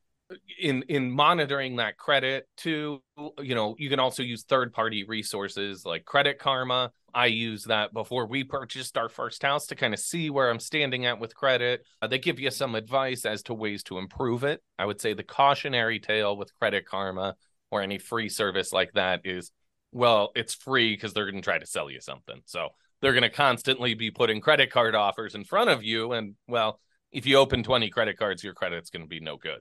In 0.60 0.84
in 0.84 1.12
monitoring 1.12 1.76
that 1.76 1.98
credit 1.98 2.48
too, 2.56 3.04
you 3.40 3.54
know, 3.54 3.76
you 3.78 3.90
can 3.90 4.00
also 4.00 4.24
use 4.24 4.44
third 4.44 4.72
party 4.72 5.04
resources 5.04 5.86
like 5.86 6.06
Credit 6.06 6.40
Karma 6.40 6.92
I 7.14 7.28
use 7.28 7.66
that 7.66 7.94
before 7.94 8.26
we 8.26 8.44
purchased 8.44 8.98
our 8.98 9.10
first 9.10 9.44
house 9.44 9.68
to 9.68 9.76
kind 9.76 9.94
of 9.94 10.00
see 10.00 10.30
where 10.30 10.50
I'm 10.50 10.60
standing 10.60 11.06
at 11.06 11.20
with 11.20 11.36
credit. 11.36 11.86
Uh, 12.02 12.08
they 12.08 12.20
give 12.20 12.40
you 12.40 12.52
some 12.52 12.76
advice 12.76 13.26
as 13.26 13.44
to 13.44 13.54
ways 13.54 13.84
to 13.84 13.98
improve 13.98 14.44
it. 14.44 14.62
I 14.80 14.86
would 14.86 15.02
say 15.02 15.14
the 15.14 15.24
cautionary 15.24 16.00
tale 16.00 16.36
with 16.38 16.58
Credit 16.60 16.86
Karma 16.86 17.36
or 17.70 17.82
any 17.82 17.98
free 17.98 18.30
service 18.30 18.74
like 18.74 18.94
that 18.94 19.22
is 19.26 19.52
well, 19.92 20.32
it's 20.36 20.54
free 20.54 20.94
because 20.96 21.14
they're 21.14 21.30
going 21.30 21.42
to 21.42 21.46
try 21.46 21.60
to 21.60 21.66
sell 21.66 21.90
you 21.90 22.00
something. 22.00 22.42
So 22.46 22.70
they're 23.02 23.14
going 23.14 23.24
to 23.24 23.30
constantly 23.30 23.94
be 23.94 24.12
putting 24.12 24.40
credit 24.40 24.72
card 24.72 24.96
offers 24.96 25.36
in 25.36 25.44
front 25.44 25.70
of 25.70 25.84
you. 25.84 26.14
And 26.14 26.36
well, 26.48 26.80
if 27.12 27.26
you 27.26 27.38
open 27.38 27.64
20 27.64 27.90
credit 27.90 28.18
cards, 28.18 28.44
your 28.44 28.54
credit's 28.54 28.90
going 28.90 29.04
to 29.04 29.10
be 29.10 29.20
no 29.20 29.38
good. 29.38 29.60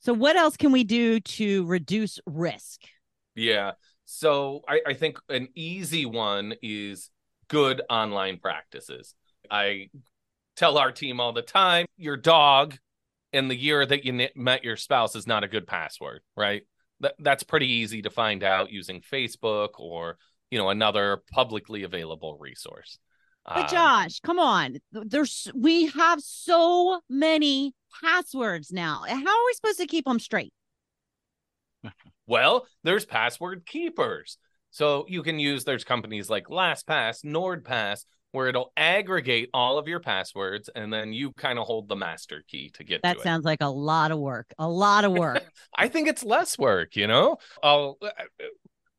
So, 0.00 0.12
what 0.12 0.36
else 0.36 0.56
can 0.56 0.72
we 0.72 0.82
do 0.82 1.20
to 1.20 1.64
reduce 1.66 2.18
risk? 2.26 2.80
Yeah. 3.36 3.72
So 4.14 4.60
I, 4.68 4.80
I 4.88 4.94
think 4.94 5.18
an 5.30 5.48
easy 5.54 6.04
one 6.04 6.54
is 6.62 7.10
good 7.48 7.80
online 7.88 8.38
practices. 8.38 9.14
I 9.50 9.88
tell 10.54 10.76
our 10.76 10.92
team 10.92 11.18
all 11.18 11.32
the 11.32 11.42
time 11.42 11.86
your 11.96 12.18
dog 12.18 12.76
in 13.32 13.48
the 13.48 13.56
year 13.56 13.84
that 13.86 14.04
you 14.04 14.28
met 14.36 14.64
your 14.64 14.76
spouse 14.76 15.16
is 15.16 15.26
not 15.26 15.44
a 15.44 15.48
good 15.48 15.66
password, 15.66 16.20
right? 16.36 16.62
That, 17.00 17.14
that's 17.18 17.42
pretty 17.42 17.66
easy 17.66 18.02
to 18.02 18.10
find 18.10 18.44
out 18.44 18.70
using 18.70 19.00
Facebook 19.00 19.70
or 19.78 20.18
you 20.50 20.58
know 20.58 20.68
another 20.68 21.22
publicly 21.32 21.82
available 21.82 22.36
resource. 22.38 22.98
But 23.46 23.64
um, 23.64 23.68
Josh, 23.68 24.20
come 24.20 24.38
on. 24.38 24.76
There's 24.92 25.50
we 25.54 25.86
have 25.86 26.20
so 26.20 27.00
many 27.08 27.74
passwords 28.02 28.70
now. 28.70 29.04
How 29.08 29.14
are 29.14 29.46
we 29.46 29.52
supposed 29.54 29.78
to 29.78 29.86
keep 29.86 30.04
them 30.04 30.20
straight? 30.20 30.52
Well, 32.26 32.66
there's 32.84 33.04
password 33.04 33.66
keepers. 33.66 34.38
So 34.70 35.04
you 35.08 35.22
can 35.22 35.38
use 35.38 35.64
there's 35.64 35.84
companies 35.84 36.30
like 36.30 36.46
LastPass, 36.46 37.24
NordPass, 37.24 38.04
where 38.32 38.48
it'll 38.48 38.72
aggregate 38.76 39.50
all 39.54 39.78
of 39.78 39.86
your 39.86 40.00
passwords 40.00 40.68
and 40.74 40.92
then 40.92 41.12
you 41.12 41.32
kind 41.32 41.58
of 41.58 41.66
hold 41.66 41.88
the 41.88 41.96
master 41.96 42.42
key 42.48 42.70
to 42.70 42.82
get 42.82 43.02
that 43.02 43.18
to 43.18 43.22
sounds 43.22 43.44
like 43.44 43.60
a 43.60 43.68
lot 43.68 44.10
of 44.10 44.18
work 44.18 44.52
a 44.58 44.68
lot 44.68 45.04
of 45.04 45.12
work. 45.12 45.44
I 45.76 45.88
think 45.88 46.08
it's 46.08 46.24
less 46.24 46.58
work 46.58 46.96
you 46.96 47.06
know? 47.06 47.36
I'll, 47.62 47.98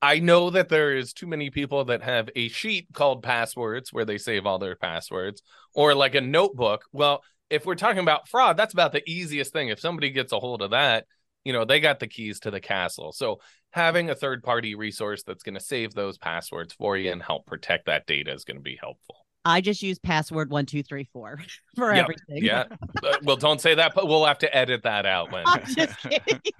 i 0.02 0.20
know 0.20 0.50
that 0.52 0.70
there 0.70 0.96
is 0.96 1.14
too 1.14 1.28
many 1.28 1.50
people 1.50 1.86
that 1.86 2.04
have 2.04 2.30
a 2.36 2.48
sheet 2.50 2.88
called 2.94 3.24
passwords 3.24 3.92
where 3.92 4.06
they 4.06 4.18
save 4.18 4.46
all 4.46 4.60
their 4.60 4.76
passwords 4.76 5.42
or 5.74 5.96
like 5.96 6.16
a 6.16 6.22
notebook. 6.22 6.86
Well 6.94 7.24
if 7.50 7.66
we're 7.66 7.76
talking 7.76 8.00
about 8.00 8.30
fraud 8.30 8.56
that's 8.56 8.74
about 8.74 8.92
the 8.94 9.08
easiest 9.10 9.52
thing. 9.52 9.70
If 9.70 9.80
somebody 9.80 10.12
gets 10.12 10.32
a 10.32 10.40
hold 10.40 10.62
of 10.62 10.72
that 10.72 11.06
you 11.44 11.54
know 11.54 11.66
they 11.66 11.80
got 11.80 12.00
the 12.00 12.08
keys 12.08 12.40
to 12.40 12.52
the 12.52 12.60
castle 12.60 13.12
so 13.12 13.40
having 13.72 14.10
a 14.10 14.16
third 14.16 14.44
party 14.44 14.76
resource 14.76 15.24
that's 15.24 15.44
going 15.44 15.56
to 15.56 15.62
save 15.62 15.94
those 15.94 16.18
passwords 16.18 16.74
for 16.74 16.98
you 16.98 17.12
and 17.12 17.22
help 17.22 17.46
protect 17.46 17.86
that 17.86 18.06
data 18.06 18.32
is 18.32 18.44
going 18.44 18.58
to 18.58 18.64
be 18.64 18.78
helpful 18.80 19.16
i 19.46 19.62
just 19.62 19.82
use 19.82 20.00
password 20.00 20.50
one 20.50 20.66
two 20.66 20.84
three 20.84 21.08
four 21.12 21.40
for 21.76 21.94
yep. 21.94 22.04
everything 22.04 22.44
yeah 22.44 22.66
uh, 23.04 23.18
well 23.24 23.36
don't 23.36 23.62
say 23.62 23.76
that 23.76 23.94
but 23.96 24.08
we'll 24.08 24.26
have 24.26 24.40
to 24.40 24.56
edit 24.56 24.84
that 24.84 25.06
out 25.06 25.32
when 25.32 25.44
I'm 25.48 25.66
just 25.66 25.98
kidding. 26.00 26.42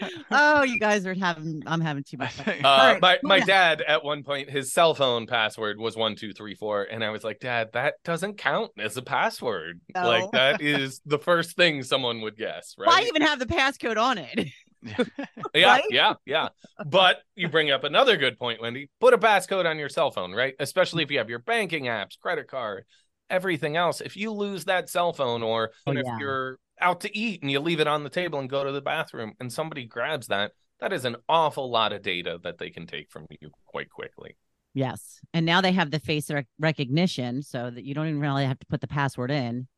oh, 0.30 0.62
you 0.62 0.78
guys 0.78 1.06
are 1.06 1.14
having 1.14 1.62
I'm 1.66 1.80
having 1.80 2.04
too 2.04 2.16
much 2.16 2.32
fun. 2.32 2.54
Uh, 2.64 2.98
right, 3.00 3.02
my 3.02 3.18
my 3.22 3.40
dad 3.40 3.82
at 3.86 4.04
one 4.04 4.22
point 4.22 4.50
his 4.50 4.72
cell 4.72 4.94
phone 4.94 5.26
password 5.26 5.78
was 5.78 5.96
one 5.96 6.16
two 6.16 6.32
three 6.32 6.54
four, 6.54 6.84
and 6.84 7.04
I 7.04 7.10
was 7.10 7.24
like, 7.24 7.40
Dad, 7.40 7.70
that 7.72 7.94
doesn't 8.04 8.38
count 8.38 8.70
as 8.78 8.96
a 8.96 9.02
password. 9.02 9.80
No. 9.94 10.06
Like 10.06 10.30
that 10.32 10.60
is 10.60 11.00
the 11.06 11.18
first 11.18 11.56
thing 11.56 11.82
someone 11.82 12.20
would 12.20 12.36
guess, 12.36 12.74
right? 12.78 12.86
Why 12.86 13.02
even 13.02 13.22
have 13.22 13.38
the 13.38 13.46
passcode 13.46 13.96
on 13.96 14.18
it? 14.18 14.48
yeah, 15.54 15.66
right? 15.72 15.84
yeah, 15.90 16.14
yeah. 16.26 16.48
But 16.86 17.18
you 17.36 17.48
bring 17.48 17.70
up 17.70 17.84
another 17.84 18.16
good 18.16 18.38
point, 18.38 18.60
Wendy. 18.60 18.90
Put 19.00 19.14
a 19.14 19.18
passcode 19.18 19.64
on 19.66 19.78
your 19.78 19.88
cell 19.88 20.10
phone, 20.10 20.32
right? 20.32 20.54
Especially 20.58 21.02
if 21.02 21.10
you 21.10 21.18
have 21.18 21.30
your 21.30 21.38
banking 21.38 21.84
apps, 21.84 22.18
credit 22.18 22.48
card, 22.48 22.84
everything 23.30 23.76
else. 23.76 24.00
If 24.00 24.16
you 24.16 24.32
lose 24.32 24.64
that 24.66 24.88
cell 24.88 25.12
phone, 25.12 25.42
or 25.42 25.70
Oh, 25.86 25.92
if 25.92 26.04
yeah. 26.04 26.18
you're 26.18 26.58
out 26.82 27.00
to 27.00 27.16
eat 27.16 27.42
and 27.42 27.50
you 27.50 27.60
leave 27.60 27.80
it 27.80 27.86
on 27.86 28.04
the 28.04 28.10
table 28.10 28.38
and 28.38 28.50
go 28.50 28.64
to 28.64 28.72
the 28.72 28.82
bathroom, 28.82 29.32
and 29.40 29.52
somebody 29.52 29.84
grabs 29.84 30.26
that, 30.26 30.52
that 30.80 30.92
is 30.92 31.04
an 31.04 31.16
awful 31.28 31.70
lot 31.70 31.92
of 31.92 32.02
data 32.02 32.38
that 32.42 32.58
they 32.58 32.70
can 32.70 32.86
take 32.86 33.10
from 33.10 33.26
you 33.40 33.50
quite 33.66 33.88
quickly. 33.88 34.36
Yes. 34.74 35.20
And 35.32 35.46
now 35.46 35.60
they 35.60 35.72
have 35.72 35.90
the 35.90 36.00
face 36.00 36.30
rec- 36.30 36.46
recognition 36.58 37.42
so 37.42 37.70
that 37.70 37.84
you 37.84 37.94
don't 37.94 38.08
even 38.08 38.20
really 38.20 38.44
have 38.44 38.58
to 38.58 38.66
put 38.66 38.80
the 38.80 38.88
password 38.88 39.30
in 39.30 39.68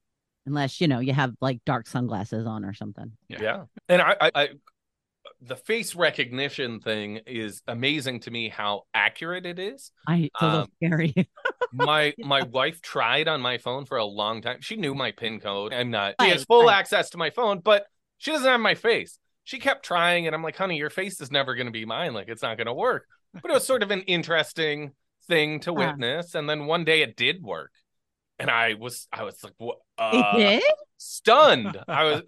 unless, 0.47 0.81
you 0.81 0.89
know, 0.89 1.01
you 1.01 1.13
have 1.13 1.35
like 1.41 1.65
dark 1.65 1.87
sunglasses 1.87 2.47
on 2.47 2.65
or 2.65 2.75
something. 2.75 3.13
Yeah. 3.29 3.43
Yeah. 3.43 3.65
And 3.89 4.03
I, 4.03 4.17
I, 4.21 4.31
I 4.35 4.49
the 5.41 5.57
face 5.57 5.95
recognition 5.95 6.81
thing 6.81 7.21
is 7.27 7.63
amazing 7.67 8.21
to 8.21 8.31
me 8.31 8.49
how 8.49 8.83
accurate 8.95 9.47
it 9.47 9.59
is. 9.59 9.91
I 10.07 10.31
it's 10.33 10.43
a 10.43 10.47
little 10.47 10.61
Um, 10.63 10.69
scary. 10.83 11.15
My 11.73 12.15
my 12.19 12.43
wife 12.45 12.81
tried 12.83 13.27
on 13.27 13.41
my 13.41 13.59
phone 13.59 13.85
for 13.85 13.97
a 13.99 14.05
long 14.05 14.43
time. 14.43 14.59
She 14.61 14.77
knew 14.77 14.95
my 14.95 15.11
pin 15.11 15.41
code. 15.41 15.75
I'm 15.75 15.91
not 15.91 16.15
she 16.21 16.29
has 16.29 16.45
full 16.45 16.67
right. 16.67 16.79
access 16.79 17.11
to 17.11 17.19
my 17.19 17.31
phone, 17.31 17.59
but 17.61 17.87
she 18.19 18.31
doesn't 18.31 18.47
have 18.47 18.61
my 18.61 18.75
face. 18.77 19.19
She 19.43 19.59
kept 19.59 19.85
trying 19.85 20.27
and 20.27 20.37
I'm 20.37 20.43
like, 20.43 20.57
honey, 20.57 20.77
your 20.79 20.91
face 20.91 21.21
is 21.21 21.33
never 21.33 21.55
gonna 21.57 21.73
be 21.73 21.85
mine. 21.85 22.15
Like 22.15 22.29
it's 22.29 22.43
not 22.43 22.59
gonna 22.59 22.75
work. 22.75 23.07
But 23.43 23.51
it 23.51 23.55
was 23.55 23.67
sort 23.67 23.83
of 23.83 23.91
an 23.91 24.03
interesting 24.03 24.93
thing 25.27 25.59
to 25.61 25.73
Yeah. 25.77 25.89
witness. 25.89 26.35
And 26.37 26.49
then 26.49 26.67
one 26.67 26.85
day 26.85 27.03
it 27.03 27.17
did 27.17 27.43
work. 27.43 27.73
And 28.39 28.51
I 28.51 28.75
was 28.75 29.09
I 29.13 29.25
was 29.25 29.43
like, 29.43 29.55
what 29.59 29.79
it 30.13 30.25
uh, 30.25 30.37
did? 30.37 30.63
Stunned. 31.05 31.79
I 31.89 32.05
was 32.05 32.23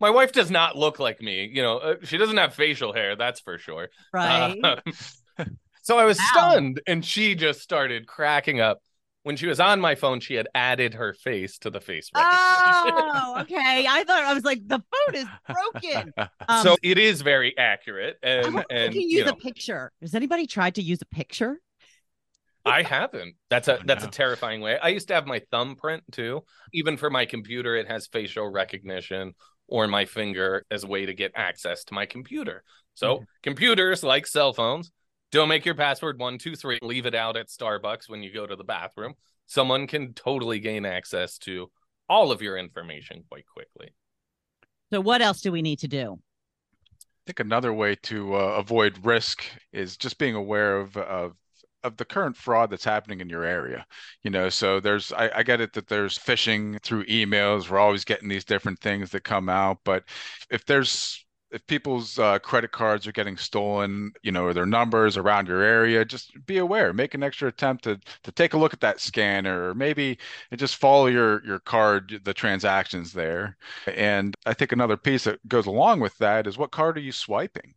my 0.00 0.10
wife 0.10 0.32
does 0.32 0.50
not 0.50 0.76
look 0.76 0.98
like 0.98 1.20
me. 1.20 1.50
You 1.52 1.62
know, 1.62 1.78
uh, 1.78 1.94
she 2.02 2.16
doesn't 2.18 2.36
have 2.36 2.54
facial 2.54 2.92
hair, 2.92 3.16
that's 3.16 3.40
for 3.40 3.58
sure. 3.58 3.88
Right. 4.12 4.56
Uh, 4.62 4.76
so 5.82 5.98
I 5.98 6.04
was 6.04 6.18
stunned 6.30 6.80
and 6.86 7.04
she 7.04 7.34
just 7.34 7.60
started 7.60 8.06
cracking 8.06 8.60
up. 8.60 8.78
when 9.24 9.36
she 9.36 9.46
was 9.46 9.60
on 9.60 9.80
my 9.80 9.94
phone, 9.94 10.20
she 10.20 10.34
had 10.34 10.48
added 10.54 10.94
her 10.94 11.14
face 11.14 11.58
to 11.58 11.70
the 11.70 11.80
face 11.80 12.10
recognition. 12.14 13.10
Oh, 13.14 13.36
okay. 13.42 13.86
I 13.88 14.04
thought 14.04 14.22
I 14.22 14.34
was 14.34 14.44
like, 14.44 14.66
the 14.66 14.82
phone 14.92 15.14
is 15.14 15.26
broken. 15.48 16.12
Um, 16.48 16.62
so 16.62 16.76
it 16.82 16.98
is 16.98 17.22
very 17.22 17.56
accurate, 17.56 18.18
I 18.24 18.28
and 18.28 18.64
if 18.70 18.70
and 18.70 18.94
you 18.94 19.00
can 19.00 19.10
you 19.10 19.18
use 19.18 19.26
know, 19.26 19.32
a 19.32 19.36
picture. 19.36 19.92
Has 20.00 20.14
anybody 20.14 20.46
tried 20.46 20.74
to 20.76 20.82
use 20.82 21.00
a 21.02 21.06
picture? 21.06 21.60
I 22.64 22.82
haven't. 22.82 23.34
That's 23.50 23.68
a 23.68 23.80
Oh, 23.80 23.82
that's 23.84 24.04
no. 24.04 24.08
a 24.08 24.08
terrifying 24.08 24.60
way. 24.60 24.78
I 24.78 24.88
used 24.88 25.08
to 25.08 25.14
have 25.14 25.26
my 25.26 25.40
thumbprint 25.50 26.04
too. 26.12 26.44
Even 26.72 26.96
for 26.96 27.10
my 27.10 27.26
computer, 27.26 27.76
it 27.76 27.88
has 27.88 28.06
facial 28.06 28.48
recognition 28.48 29.34
or 29.68 29.88
my 29.88 30.04
finger 30.04 30.64
as 30.70 30.84
a 30.84 30.86
way 30.86 31.06
to 31.06 31.14
get 31.14 31.32
access 31.34 31.84
to 31.84 31.94
my 31.94 32.06
computer. 32.06 32.62
So 32.94 33.18
Mm-hmm. 33.18 33.24
computers, 33.42 34.02
like 34.02 34.26
cell 34.26 34.52
phones, 34.52 34.90
don't 35.32 35.48
make 35.48 35.64
your 35.64 35.74
password 35.74 36.18
one 36.18 36.38
two 36.38 36.54
three. 36.56 36.78
Leave 36.82 37.06
it 37.06 37.14
out 37.14 37.36
at 37.36 37.48
Starbucks 37.48 38.08
when 38.08 38.22
you 38.22 38.32
go 38.32 38.46
to 38.46 38.56
the 38.56 38.64
bathroom. 38.64 39.14
Someone 39.46 39.86
can 39.86 40.14
totally 40.14 40.60
gain 40.60 40.84
access 40.86 41.38
to 41.38 41.70
all 42.08 42.30
of 42.30 42.42
your 42.42 42.56
information 42.56 43.24
quite 43.28 43.46
quickly. 43.46 43.92
So 44.92 45.00
what 45.00 45.22
else 45.22 45.40
do 45.40 45.50
we 45.50 45.62
need 45.62 45.80
to 45.80 45.88
do? 45.88 46.20
I 47.02 47.22
think 47.26 47.40
another 47.40 47.72
way 47.72 47.94
to 47.96 48.34
uh, 48.34 48.38
avoid 48.58 49.04
risk 49.04 49.44
is 49.72 49.96
just 49.96 50.18
being 50.18 50.34
aware 50.34 50.78
of 50.78 50.96
of 50.96 51.36
of 51.84 51.96
the 51.96 52.04
current 52.04 52.36
fraud 52.36 52.70
that's 52.70 52.84
happening 52.84 53.20
in 53.20 53.28
your 53.28 53.44
area. 53.44 53.86
You 54.22 54.30
know, 54.30 54.48
so 54.48 54.80
there's 54.80 55.12
I, 55.12 55.30
I 55.36 55.42
get 55.42 55.60
it 55.60 55.72
that 55.74 55.88
there's 55.88 56.18
phishing 56.18 56.80
through 56.82 57.04
emails. 57.06 57.68
We're 57.68 57.78
always 57.78 58.04
getting 58.04 58.28
these 58.28 58.44
different 58.44 58.80
things 58.80 59.10
that 59.10 59.24
come 59.24 59.48
out, 59.48 59.78
but 59.84 60.04
if 60.50 60.64
there's 60.66 61.24
if 61.52 61.66
people's 61.66 62.18
uh, 62.18 62.38
credit 62.38 62.72
cards 62.72 63.06
are 63.06 63.12
getting 63.12 63.36
stolen, 63.36 64.12
you 64.22 64.32
know, 64.32 64.44
or 64.44 64.54
their 64.54 64.66
numbers 64.66 65.18
around 65.18 65.46
your 65.48 65.62
area, 65.62 66.04
just 66.04 66.32
be 66.46 66.56
aware. 66.58 66.92
Make 66.94 67.14
an 67.14 67.22
extra 67.22 67.48
attempt 67.48 67.84
to 67.84 68.00
to 68.22 68.32
take 68.32 68.54
a 68.54 68.58
look 68.58 68.72
at 68.72 68.80
that 68.80 69.00
scanner, 69.00 69.68
or 69.68 69.74
maybe 69.74 70.18
just 70.56 70.76
follow 70.76 71.06
your 71.06 71.44
your 71.44 71.58
card, 71.60 72.20
the 72.24 72.34
transactions 72.34 73.12
there. 73.12 73.56
And 73.86 74.34
I 74.46 74.54
think 74.54 74.72
another 74.72 74.96
piece 74.96 75.24
that 75.24 75.46
goes 75.48 75.66
along 75.66 76.00
with 76.00 76.16
that 76.18 76.46
is 76.46 76.58
what 76.58 76.72
card 76.72 76.96
are 76.96 77.00
you 77.00 77.12
swiping? 77.12 77.74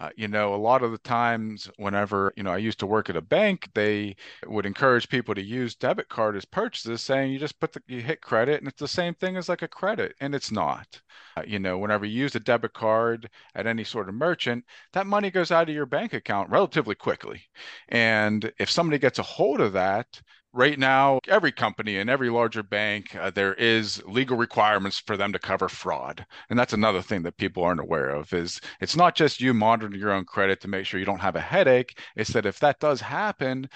Uh, 0.00 0.10
you 0.16 0.28
know, 0.28 0.54
a 0.54 0.56
lot 0.56 0.82
of 0.82 0.92
the 0.92 0.98
times, 0.98 1.68
whenever, 1.76 2.32
you 2.36 2.42
know, 2.42 2.52
I 2.52 2.58
used 2.58 2.78
to 2.80 2.86
work 2.86 3.10
at 3.10 3.16
a 3.16 3.20
bank, 3.20 3.68
they 3.74 4.14
would 4.46 4.64
encourage 4.64 5.08
people 5.08 5.34
to 5.34 5.42
use 5.42 5.74
debit 5.74 6.08
card 6.08 6.36
as 6.36 6.44
purchases, 6.44 7.00
saying 7.02 7.32
you 7.32 7.38
just 7.38 7.58
put 7.58 7.72
the, 7.72 7.82
you 7.88 8.00
hit 8.00 8.20
credit 8.20 8.60
and 8.60 8.68
it's 8.68 8.80
the 8.80 8.86
same 8.86 9.14
thing 9.14 9.36
as 9.36 9.48
like 9.48 9.62
a 9.62 9.68
credit, 9.68 10.14
and 10.20 10.34
it's 10.34 10.52
not. 10.52 11.00
Uh, 11.36 11.42
you 11.46 11.58
know, 11.58 11.78
whenever 11.78 12.04
you 12.06 12.20
use 12.22 12.34
a 12.36 12.40
debit 12.40 12.72
card 12.74 13.28
at 13.54 13.66
any 13.66 13.84
sort 13.84 14.08
of 14.08 14.14
merchant, 14.14 14.64
that 14.92 15.06
money 15.06 15.30
goes 15.30 15.50
out 15.50 15.68
of 15.68 15.74
your 15.74 15.86
bank 15.86 16.12
account 16.12 16.48
relatively 16.50 16.94
quickly. 16.94 17.42
And 17.88 18.52
if 18.58 18.70
somebody 18.70 18.98
gets 18.98 19.18
a 19.18 19.22
hold 19.24 19.60
of 19.60 19.72
that, 19.72 20.20
right 20.52 20.78
now 20.78 21.20
every 21.28 21.52
company 21.52 21.98
and 21.98 22.08
every 22.08 22.30
larger 22.30 22.62
bank 22.62 23.14
uh, 23.16 23.30
there 23.30 23.54
is 23.54 24.02
legal 24.06 24.36
requirements 24.36 24.98
for 25.06 25.16
them 25.16 25.32
to 25.32 25.38
cover 25.38 25.68
fraud. 25.68 26.24
And 26.50 26.58
that's 26.58 26.72
another 26.72 27.02
thing 27.02 27.22
that 27.22 27.36
people 27.36 27.62
aren't 27.62 27.80
aware 27.80 28.10
of 28.10 28.32
is 28.32 28.60
it's 28.80 28.96
not 28.96 29.14
just 29.14 29.40
you 29.40 29.52
monitoring 29.54 30.00
your 30.00 30.12
own 30.12 30.24
credit 30.24 30.60
to 30.62 30.68
make 30.68 30.86
sure 30.86 30.98
you 30.98 31.06
don't 31.06 31.20
have 31.20 31.36
a 31.36 31.40
headache. 31.40 31.98
It's 32.16 32.32
that 32.32 32.46
if 32.46 32.58
that 32.60 32.80
does 32.80 33.00
happen 33.00 33.68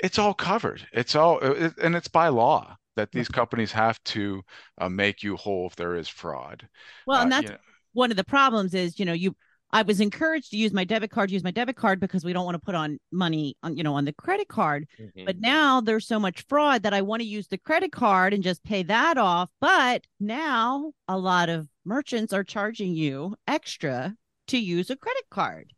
it's 0.00 0.18
all 0.18 0.34
covered. 0.34 0.86
It's 0.92 1.14
all 1.14 1.38
it, 1.40 1.74
and 1.78 1.96
it's 1.96 2.08
by 2.08 2.28
law 2.28 2.76
that 2.96 3.12
these 3.12 3.28
companies 3.28 3.72
have 3.72 4.02
to 4.04 4.42
uh, 4.78 4.88
make 4.88 5.22
you 5.22 5.36
whole 5.36 5.66
if 5.68 5.76
there 5.76 5.96
is 5.96 6.08
fraud. 6.08 6.68
Well, 7.06 7.20
and 7.20 7.30
Uh, 7.30 7.32
that's 7.32 7.46
you 7.46 7.48
know, 7.50 7.56
one 7.92 8.10
of 8.10 8.16
the 8.16 8.24
problems 8.24 8.74
is, 8.74 8.98
you 8.98 9.04
know, 9.04 9.12
you 9.12 9.36
I 9.72 9.82
was 9.82 10.00
encouraged 10.00 10.50
to 10.52 10.56
use 10.56 10.72
my 10.72 10.84
debit 10.84 11.10
card, 11.10 11.30
use 11.30 11.42
my 11.42 11.50
debit 11.50 11.76
card 11.76 11.98
because 12.00 12.24
we 12.24 12.32
don't 12.32 12.44
want 12.44 12.54
to 12.54 12.64
put 12.64 12.74
on 12.74 12.98
money 13.10 13.56
on, 13.62 13.76
you 13.76 13.82
know, 13.82 13.94
on 13.94 14.04
the 14.04 14.12
credit 14.12 14.48
card. 14.48 14.86
Mhm. 14.98 15.26
But 15.26 15.40
now 15.40 15.80
there's 15.80 16.06
so 16.06 16.20
much 16.20 16.44
fraud 16.48 16.84
that 16.84 16.94
I 16.94 17.02
want 17.02 17.20
to 17.20 17.28
use 17.28 17.48
the 17.48 17.58
credit 17.58 17.92
card 17.92 18.32
and 18.32 18.42
just 18.42 18.62
pay 18.62 18.84
that 18.84 19.18
off. 19.18 19.50
But 19.60 20.04
now 20.20 20.92
a 21.08 21.18
lot 21.18 21.48
of 21.48 21.68
merchants 21.84 22.32
are 22.32 22.44
charging 22.44 22.94
you 22.94 23.36
extra 23.46 24.14
to 24.48 24.58
use 24.58 24.90
a 24.90 24.96
credit 24.96 25.24
card. 25.30 25.72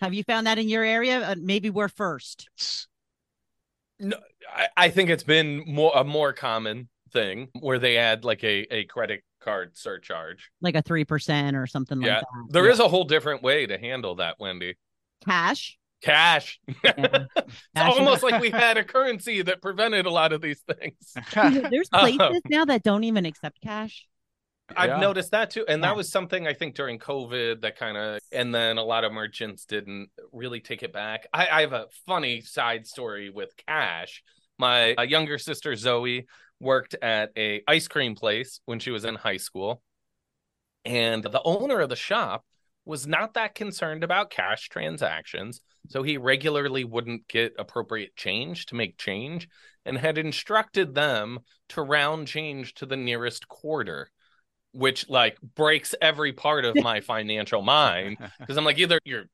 Have 0.00 0.12
you 0.12 0.24
found 0.24 0.46
that 0.46 0.58
in 0.58 0.68
your 0.68 0.84
area? 0.84 1.30
Uh, 1.30 1.36
maybe 1.38 1.70
we're 1.70 1.88
first. 1.88 2.48
No, 3.98 4.18
I, 4.52 4.68
I 4.76 4.90
think 4.90 5.10
it's 5.10 5.22
been 5.22 5.62
more 5.66 5.92
a 5.94 6.04
more 6.04 6.32
common 6.32 6.88
thing 7.12 7.48
where 7.60 7.78
they 7.78 7.96
add 7.96 8.24
like 8.24 8.42
a, 8.44 8.66
a 8.74 8.84
credit 8.84 9.22
card 9.46 9.76
surcharge. 9.76 10.50
like 10.60 10.74
a 10.74 10.82
3% 10.82 11.54
or 11.54 11.66
something 11.66 12.02
Yeah, 12.02 12.16
like 12.16 12.20
that. 12.22 12.52
There 12.52 12.66
Yeah. 12.66 12.72
is 12.72 12.80
a 12.80 12.88
whole 12.88 13.04
different 13.04 13.42
way 13.42 13.66
to 13.66 13.78
handle 13.78 14.16
that, 14.16 14.36
Wendy. 14.38 14.74
cash. 15.24 15.78
Cash. 16.02 16.60
Yeah. 16.84 17.26
it's 17.36 17.62
Cash. 17.74 17.92
almost 17.98 18.22
like 18.22 18.40
we 18.42 18.50
had 18.64 18.76
a 18.76 18.84
currency 18.84 19.40
that 19.42 19.62
prevented 19.62 20.04
a 20.06 20.10
lot 20.10 20.32
of 20.32 20.40
these 20.42 20.60
things. 20.62 21.14
There's 21.70 21.88
places 21.88 22.42
now 22.50 22.64
that 22.66 22.82
don't 22.82 23.04
even 23.04 23.24
accept 23.24 23.60
cash. 23.62 24.06
I've 24.76 24.90
Yeah. 24.90 24.96
noticed 24.98 25.30
that 25.30 25.50
too. 25.52 25.64
And 25.68 25.80
Yeah. 25.80 25.88
that 25.90 25.96
was 25.96 26.10
something 26.10 26.46
I 26.46 26.52
think 26.52 26.74
during 26.74 26.98
COVID 26.98 27.60
that 27.62 27.76
kind 27.78 27.96
of, 27.96 28.18
and 28.32 28.52
then 28.54 28.78
a 28.78 28.82
lot 28.84 29.04
of 29.04 29.12
merchants 29.12 29.64
didn't 29.64 30.10
really 30.32 30.60
take 30.60 30.82
it 30.82 30.92
back. 30.92 31.28
I, 31.32 31.46
I 31.46 31.60
have 31.62 31.72
a 31.72 31.86
funny 32.06 32.40
side 32.40 32.86
story 32.86 33.30
with 33.30 33.52
cash. 33.66 34.22
My 34.58 34.94
uh, 34.94 35.02
younger 35.02 35.38
sister, 35.38 35.76
Zoe, 35.76 36.26
worked 36.60 36.94
at 37.02 37.30
a 37.36 37.62
ice 37.68 37.88
cream 37.88 38.14
place 38.14 38.60
when 38.64 38.78
she 38.78 38.90
was 38.90 39.04
in 39.04 39.14
high 39.14 39.36
school. 39.36 39.82
And 40.84 41.22
the 41.22 41.42
owner 41.44 41.80
of 41.80 41.88
the 41.88 41.96
shop 41.96 42.44
was 42.84 43.06
not 43.06 43.34
that 43.34 43.54
concerned 43.54 44.04
about 44.04 44.30
cash 44.30 44.68
transactions. 44.68 45.60
So 45.88 46.02
he 46.02 46.16
regularly 46.16 46.84
wouldn't 46.84 47.26
get 47.28 47.54
appropriate 47.58 48.14
change 48.16 48.66
to 48.66 48.76
make 48.76 48.96
change 48.96 49.48
and 49.84 49.98
had 49.98 50.18
instructed 50.18 50.94
them 50.94 51.40
to 51.70 51.82
round 51.82 52.28
change 52.28 52.74
to 52.74 52.86
the 52.86 52.96
nearest 52.96 53.48
quarter, 53.48 54.08
which 54.72 55.08
like 55.08 55.38
breaks 55.40 55.94
every 56.00 56.32
part 56.32 56.64
of 56.64 56.76
my 56.76 57.00
financial 57.02 57.60
mind 57.60 58.18
because 58.38 58.56
I'm 58.56 58.64
like 58.64 58.78
either 58.78 59.00
you're 59.04 59.24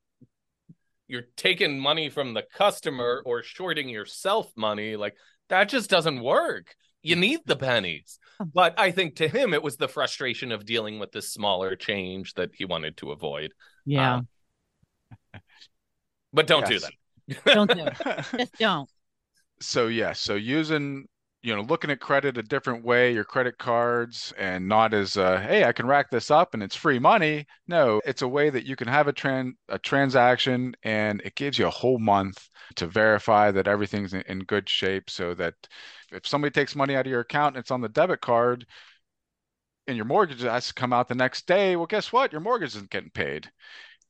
you're 1.07 1.27
taking 1.35 1.79
money 1.79 2.09
from 2.09 2.33
the 2.33 2.43
customer 2.55 3.21
or 3.25 3.43
shorting 3.43 3.87
yourself 3.87 4.51
money 4.55 4.95
like 4.95 5.15
that 5.49 5.69
just 5.69 5.89
doesn't 5.89 6.21
work. 6.21 6.75
You 7.03 7.15
need 7.15 7.41
the 7.45 7.55
pennies. 7.55 8.17
But 8.53 8.79
I 8.79 8.91
think 8.91 9.17
to 9.17 9.27
him 9.27 9.53
it 9.53 9.61
was 9.61 9.77
the 9.77 9.87
frustration 9.87 10.51
of 10.51 10.65
dealing 10.65 10.99
with 10.99 11.11
this 11.11 11.31
smaller 11.31 11.75
change 11.75 12.33
that 12.33 12.49
he 12.55 12.65
wanted 12.65 12.97
to 12.97 13.11
avoid. 13.11 13.53
Yeah. 13.85 14.15
Um, 14.15 14.27
But 16.33 16.47
don't 16.47 16.65
do 16.65 16.79
that. 16.79 16.93
don't 17.45 17.69
do 17.71 17.85
it. 17.85 17.95
Just 18.37 18.53
don't. 18.57 18.89
so 19.61 19.87
yeah 19.87 20.13
so 20.13 20.35
using 20.35 21.05
you 21.43 21.53
know 21.53 21.61
looking 21.61 21.91
at 21.91 21.99
credit 21.99 22.37
a 22.37 22.43
different 22.43 22.83
way 22.83 23.13
your 23.13 23.25
credit 23.25 23.57
cards 23.57 24.33
and 24.37 24.67
not 24.67 24.93
as 24.93 25.17
uh, 25.17 25.39
hey 25.41 25.65
i 25.65 25.73
can 25.73 25.85
rack 25.85 26.09
this 26.09 26.31
up 26.31 26.53
and 26.53 26.63
it's 26.63 26.75
free 26.75 26.99
money. 26.99 27.45
No 27.67 28.01
it's 28.05 28.21
a 28.21 28.27
way 28.27 28.49
that 28.49 28.65
you 28.65 28.75
can 28.75 28.87
have 28.87 29.07
a 29.07 29.13
tran 29.13 29.51
a 29.69 29.77
transaction 29.77 30.73
and 30.83 31.21
it 31.21 31.35
gives 31.35 31.59
you 31.59 31.67
a 31.67 31.69
whole 31.69 31.99
month 31.99 32.49
to 32.75 32.87
verify 32.87 33.51
that 33.51 33.67
everything's 33.67 34.13
in, 34.13 34.21
in 34.27 34.39
good 34.39 34.67
shape 34.69 35.09
so 35.09 35.33
that 35.35 35.53
if 36.11 36.25
somebody 36.25 36.51
takes 36.51 36.75
money 36.75 36.95
out 36.95 37.05
of 37.05 37.11
your 37.11 37.21
account 37.21 37.55
and 37.55 37.61
it's 37.61 37.71
on 37.71 37.81
the 37.81 37.89
debit 37.89 38.21
card 38.21 38.65
and 39.87 39.97
your 39.97 40.05
mortgage 40.05 40.41
has 40.41 40.67
to 40.67 40.73
come 40.73 40.93
out 40.93 41.09
the 41.09 41.15
next 41.15 41.45
day 41.45 41.75
well 41.75 41.85
guess 41.85 42.11
what? 42.13 42.31
Your 42.31 42.41
mortgage 42.41 42.75
isn't 42.75 42.89
getting 42.89 43.11
paid 43.11 43.51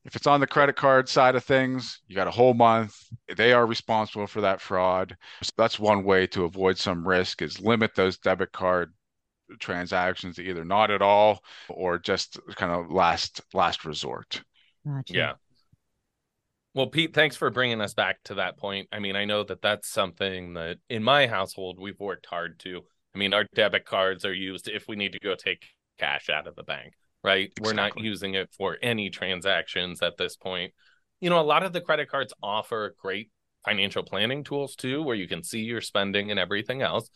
if 0.04 0.16
it's 0.16 0.26
on 0.26 0.40
the 0.40 0.46
credit 0.46 0.76
card 0.76 1.08
side 1.08 1.34
of 1.34 1.44
things, 1.44 2.00
you 2.06 2.14
got 2.14 2.28
a 2.28 2.32
whole 2.32 2.54
month. 2.54 2.96
They 3.36 3.52
are 3.52 3.66
responsible 3.66 4.26
for 4.26 4.42
that 4.42 4.60
fraud. 4.60 5.16
So 5.42 5.50
that's 5.56 5.78
one 5.78 6.04
way 6.04 6.26
to 6.28 6.44
avoid 6.44 6.76
some 6.78 7.06
risk 7.06 7.40
is 7.40 7.60
limit 7.60 7.94
those 7.94 8.18
debit 8.18 8.52
card 8.52 8.92
transactions 9.60 10.36
to 10.36 10.42
either 10.42 10.64
not 10.64 10.90
at 10.90 11.02
all 11.02 11.40
or 11.68 11.98
just 11.98 12.38
kind 12.56 12.72
of 12.72 12.90
last 12.90 13.40
last 13.52 13.84
resort. 13.84 14.42
Gotcha. 14.86 15.14
Yeah. 15.14 15.32
Well, 16.74 16.88
Pete, 16.88 17.14
thanks 17.14 17.36
for 17.36 17.50
bringing 17.50 17.80
us 17.80 17.94
back 17.94 18.22
to 18.24 18.34
that 18.34 18.58
point. 18.58 18.88
I 18.90 18.98
mean, 18.98 19.14
I 19.14 19.24
know 19.24 19.44
that 19.44 19.62
that's 19.62 19.88
something 19.88 20.54
that 20.54 20.78
in 20.90 21.04
my 21.04 21.28
household 21.28 21.78
we've 21.78 22.00
worked 22.00 22.26
hard 22.26 22.58
to. 22.60 22.82
I 23.14 23.18
mean, 23.18 23.32
our 23.32 23.46
debit 23.54 23.84
cards 23.84 24.24
are 24.24 24.34
used 24.34 24.68
if 24.68 24.88
we 24.88 24.96
need 24.96 25.12
to 25.12 25.20
go 25.20 25.36
take 25.36 25.64
cash 25.98 26.28
out 26.28 26.48
of 26.48 26.56
the 26.56 26.64
bank, 26.64 26.94
right? 27.24 27.50
We're 27.60 27.72
not 27.72 27.98
using 27.98 28.34
it 28.34 28.50
for 28.56 28.78
any 28.82 29.10
transactions 29.10 30.02
at 30.02 30.16
this 30.18 30.36
point. 30.36 30.72
You 31.20 31.30
know, 31.30 31.40
a 31.40 31.42
lot 31.42 31.62
of 31.64 31.72
the 31.72 31.80
credit 31.80 32.10
cards 32.10 32.34
offer 32.42 32.94
great 32.98 33.30
financial 33.64 34.02
planning 34.04 34.44
tools 34.44 34.76
too, 34.76 35.02
where 35.02 35.16
you 35.16 35.26
can 35.26 35.42
see 35.42 35.60
your 35.60 35.80
spending 35.80 36.30
and 36.30 36.38
everything 36.38 36.82
else. 36.82 37.08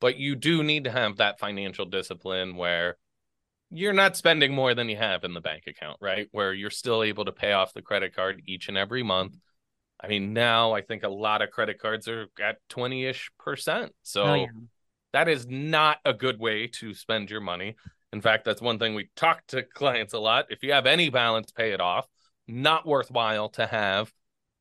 But 0.00 0.16
you 0.18 0.34
do 0.34 0.62
need 0.62 0.84
to 0.84 0.90
have 0.90 1.16
that 1.16 1.38
financial 1.38 1.86
discipline 1.86 2.56
where 2.56 2.98
you're 3.70 3.92
not 3.92 4.16
spending 4.16 4.54
more 4.54 4.74
than 4.74 4.88
you 4.88 4.96
have 4.96 5.24
in 5.24 5.34
the 5.34 5.40
bank 5.40 5.64
account, 5.66 5.98
right? 6.00 6.28
Where 6.32 6.52
you're 6.52 6.70
still 6.70 7.02
able 7.02 7.24
to 7.24 7.32
pay 7.32 7.52
off 7.52 7.72
the 7.72 7.82
credit 7.82 8.14
card 8.14 8.42
each 8.46 8.68
and 8.68 8.76
every 8.76 9.02
month. 9.02 9.36
I 10.00 10.08
mean, 10.08 10.32
now 10.32 10.72
I 10.72 10.82
think 10.82 11.02
a 11.02 11.08
lot 11.08 11.42
of 11.42 11.50
credit 11.50 11.78
cards 11.80 12.08
are 12.08 12.26
at 12.42 12.58
20 12.68 13.06
ish 13.06 13.30
percent. 13.38 13.92
Oh, 13.92 13.98
so 14.02 14.24
Oh, 14.24 14.34
yeah. 14.34 14.46
that 15.12 15.28
is 15.28 15.46
not 15.46 15.98
a 16.04 16.12
good 16.12 16.38
way 16.38 16.66
to 16.66 16.92
spend 16.94 17.30
your 17.30 17.40
money. 17.40 17.76
In 18.14 18.20
fact, 18.20 18.44
that's 18.44 18.62
one 18.62 18.78
thing 18.78 18.94
we 18.94 19.08
talk 19.16 19.46
to 19.48 19.62
clients 19.62 20.14
a 20.14 20.18
lot. 20.18 20.46
If 20.48 20.62
you 20.62 20.72
have 20.72 20.86
any 20.86 21.10
balance, 21.10 21.50
pay 21.50 21.72
it 21.72 21.80
off. 21.80 22.06
Not 22.46 22.86
worthwhile 22.86 23.48
to 23.50 23.66
have, 23.66 24.12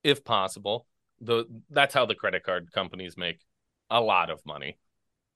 if 0.04 0.24
possible. 0.24 0.88
The 1.22 1.46
that's 1.70 1.94
how 1.94 2.06
the 2.06 2.16
credit 2.16 2.44
card 2.44 2.72
companies 2.72 3.16
make 3.16 3.40
a 3.90 4.02
lot 4.02 4.30
of 4.30 4.46
money 4.46 4.78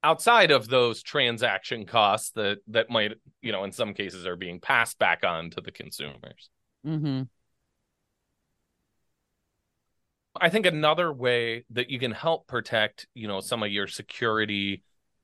outside 0.04 0.52
of 0.52 0.68
those 0.68 1.02
transaction 1.02 1.86
costs 1.86 2.32
that 2.32 2.60
that 2.68 2.90
might 2.90 3.14
you 3.42 3.52
know 3.52 3.64
in 3.64 3.72
some 3.72 3.94
cases 3.94 4.26
are 4.26 4.36
being 4.36 4.60
passed 4.60 4.98
back 5.00 5.24
on 5.26 5.50
to 5.52 5.62
the 5.62 5.72
consumers 5.72 6.50
Mm-hmm. 6.86 7.24
i 10.40 10.50
think 10.50 10.66
another 10.66 11.12
way 11.12 11.66
that 11.72 11.90
you 11.90 12.00
can 12.00 12.12
help 12.12 12.48
protect 12.48 13.08
you 13.14 13.28
know 13.28 13.42
some 13.42 13.64
of 13.64 13.72
your 13.72 13.88
security 13.88 14.84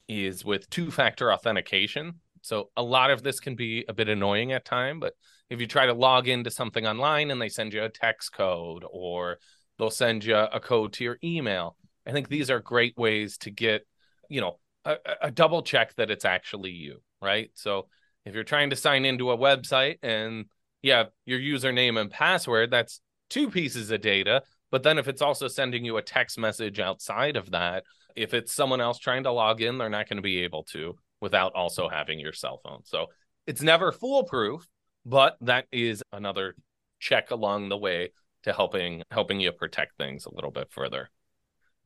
is 0.09 0.43
with 0.43 0.69
two 0.69 0.91
factor 0.91 1.31
authentication 1.31 2.15
so 2.43 2.69
a 2.77 2.83
lot 2.83 3.09
of 3.09 3.23
this 3.23 3.39
can 3.39 3.55
be 3.55 3.83
a 3.89 3.93
bit 3.93 4.07
annoying 4.07 4.51
at 4.51 4.63
time 4.63 4.99
but 4.99 5.13
if 5.49 5.59
you 5.59 5.65
try 5.65 5.87
to 5.87 5.93
log 5.93 6.27
into 6.27 6.51
something 6.51 6.85
online 6.85 7.31
and 7.31 7.41
they 7.41 7.49
send 7.49 7.73
you 7.73 7.83
a 7.83 7.89
text 7.89 8.31
code 8.31 8.83
or 8.91 9.39
they'll 9.79 9.89
send 9.89 10.23
you 10.23 10.35
a 10.35 10.59
code 10.59 10.93
to 10.93 11.03
your 11.03 11.17
email 11.23 11.75
i 12.05 12.11
think 12.11 12.29
these 12.29 12.51
are 12.51 12.59
great 12.59 12.95
ways 12.97 13.37
to 13.37 13.49
get 13.49 13.87
you 14.29 14.39
know 14.39 14.59
a, 14.85 14.97
a 15.23 15.31
double 15.31 15.63
check 15.63 15.95
that 15.95 16.11
it's 16.11 16.25
actually 16.25 16.71
you 16.71 16.99
right? 17.23 17.49
So 17.53 17.87
if 18.25 18.35
you're 18.35 18.43
trying 18.43 18.69
to 18.69 18.75
sign 18.75 19.05
into 19.05 19.31
a 19.31 19.37
website 19.37 19.97
and 20.03 20.45
yeah 20.81 21.05
your 21.25 21.39
username 21.39 21.99
and 21.99 22.11
password 22.11 22.69
that's 22.69 22.99
two 23.29 23.49
pieces 23.49 23.89
of 23.89 24.01
data 24.01 24.43
but 24.69 24.83
then 24.83 24.97
if 24.97 25.07
it's 25.07 25.21
also 25.21 25.47
sending 25.47 25.85
you 25.85 25.97
a 25.97 26.01
text 26.01 26.37
message 26.37 26.79
outside 26.79 27.35
of 27.37 27.51
that 27.51 27.83
if 28.15 28.33
it's 28.33 28.53
someone 28.53 28.81
else 28.81 28.99
trying 28.99 29.23
to 29.23 29.31
log 29.31 29.61
in 29.61 29.77
they're 29.77 29.89
not 29.89 30.07
going 30.07 30.17
to 30.17 30.21
be 30.23 30.43
able 30.43 30.63
to 30.63 30.95
without 31.23 31.53
also 31.55 31.89
having 31.89 32.19
your 32.19 32.33
cell 32.33 32.59
phone 32.63 32.81
so 32.83 33.07
it's 33.47 33.61
never 33.61 33.91
foolproof 33.91 34.67
but 35.05 35.37
that 35.41 35.65
is 35.71 36.03
another 36.11 36.55
check 36.99 37.31
along 37.31 37.69
the 37.69 37.77
way 37.77 38.11
to 38.43 38.53
helping 38.53 39.01
helping 39.09 39.39
you 39.39 39.51
protect 39.51 39.97
things 39.97 40.25
a 40.25 40.35
little 40.35 40.51
bit 40.51 40.67
further 40.69 41.09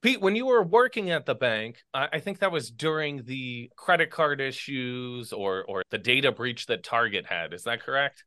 Pete, 0.04 0.22
when 0.22 0.36
you 0.36 0.46
were 0.46 0.62
working 0.62 1.10
at 1.10 1.26
the 1.26 1.34
bank, 1.34 1.82
I, 1.92 2.20
think 2.20 2.38
that 2.40 2.52
was 2.52 2.70
during 2.70 3.24
the 3.24 3.72
credit 3.76 4.12
card 4.12 4.40
issues 4.40 5.34
or 5.34 5.64
or 5.64 5.82
the 5.90 5.98
data 5.98 6.32
breach 6.32 6.68
that 6.68 6.84
Target 6.84 7.26
had. 7.26 7.52
Is 7.52 7.64
that 7.64 7.82
correct? 7.82 8.24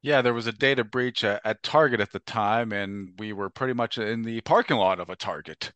Yeah, 0.00 0.22
there 0.22 0.34
was 0.34 0.46
a 0.46 0.52
data 0.52 0.84
breach 0.84 1.24
at, 1.24 1.40
at, 1.44 1.62
Target 1.62 2.00
at 2.00 2.12
the 2.12 2.20
time, 2.20 2.72
and 2.72 3.10
we 3.18 3.32
were 3.32 3.50
pretty 3.50 3.72
much 3.72 3.98
in 3.98 4.22
the 4.22 4.40
parking 4.42 4.76
lot 4.76 5.00
of 5.00 5.10
a 5.10 5.16
Target. 5.16 5.72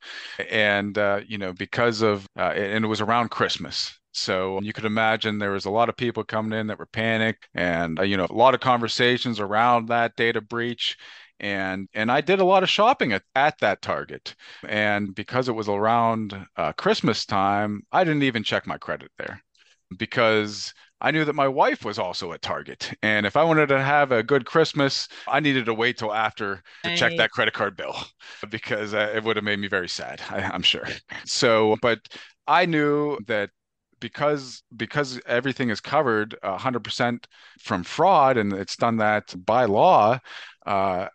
And, 0.50 0.96
uh, 0.96 1.22
you 1.26 1.38
know, 1.38 1.52
because 1.52 2.02
of, 2.02 2.24
uh, 2.38 2.52
and 2.54 2.84
it 2.84 2.88
was 2.88 3.00
around 3.00 3.30
Christmas. 3.30 3.98
So 4.12 4.60
you 4.62 4.72
could 4.72 4.84
imagine 4.84 5.38
there 5.38 5.50
was 5.52 5.64
a 5.64 5.70
lot 5.70 5.88
of 5.88 5.96
people 5.96 6.24
coming 6.24 6.58
in 6.58 6.66
that 6.68 6.78
were 6.78 6.86
panicked 6.86 7.48
and, 7.54 7.98
uh, 7.98 8.02
you 8.02 8.16
know, 8.16 8.26
a 8.28 8.34
lot 8.34 8.54
of 8.54 8.60
conversations 8.60 9.40
around 9.40 9.88
that 9.88 10.16
data 10.16 10.40
breach 10.40 10.96
and 11.40 11.88
and 11.94 12.10
I 12.12 12.20
did 12.20 12.38
a 12.38 12.44
lot 12.44 12.62
of 12.62 12.68
shopping 12.70 13.12
at, 13.12 13.22
at 13.34 13.58
that 13.58 13.82
Target. 13.82 14.34
And 14.68 15.14
because 15.14 15.48
it 15.48 15.52
was 15.54 15.68
around 15.68 16.46
uh, 16.56 16.72
Christmas 16.74 17.26
time, 17.26 17.82
I 17.90 18.04
didn't 18.04 18.22
even 18.22 18.44
check 18.44 18.66
my 18.66 18.78
credit 18.78 19.10
there 19.18 19.42
because 19.98 20.72
I 21.00 21.10
knew 21.10 21.24
that 21.24 21.34
my 21.34 21.48
wife 21.48 21.84
was 21.84 21.98
also 21.98 22.32
at 22.32 22.42
Target. 22.42 22.92
And 23.02 23.26
if 23.26 23.36
I 23.36 23.42
wanted 23.42 23.68
to 23.70 23.82
have 23.82 24.12
a 24.12 24.22
good 24.22 24.46
Christmas, 24.46 25.08
I 25.26 25.40
needed 25.40 25.66
to 25.66 25.74
wait 25.74 25.98
till 25.98 26.14
after 26.14 26.62
to 26.84 26.90
check 26.90 27.16
that 27.16 27.32
credit 27.32 27.54
card 27.54 27.76
bill 27.76 27.96
because 28.50 28.94
uh, 28.94 29.12
it 29.14 29.24
would 29.24 29.36
have 29.36 29.44
made 29.44 29.58
me 29.58 29.68
very 29.68 29.88
sad, 29.88 30.22
I, 30.30 30.42
I'm 30.42 30.62
sure. 30.62 30.86
So, 31.24 31.76
but 31.82 31.98
I 32.46 32.66
knew 32.66 33.18
that 33.26 33.50
because 34.02 34.62
because 34.76 35.18
everything 35.26 35.70
is 35.70 35.80
covered 35.80 36.36
100% 36.42 37.26
from 37.60 37.84
fraud 37.84 38.36
and 38.36 38.52
it's 38.52 38.76
done 38.76 38.98
that 38.98 39.34
by 39.46 39.64
law 39.64 40.18
uh, 40.66 41.08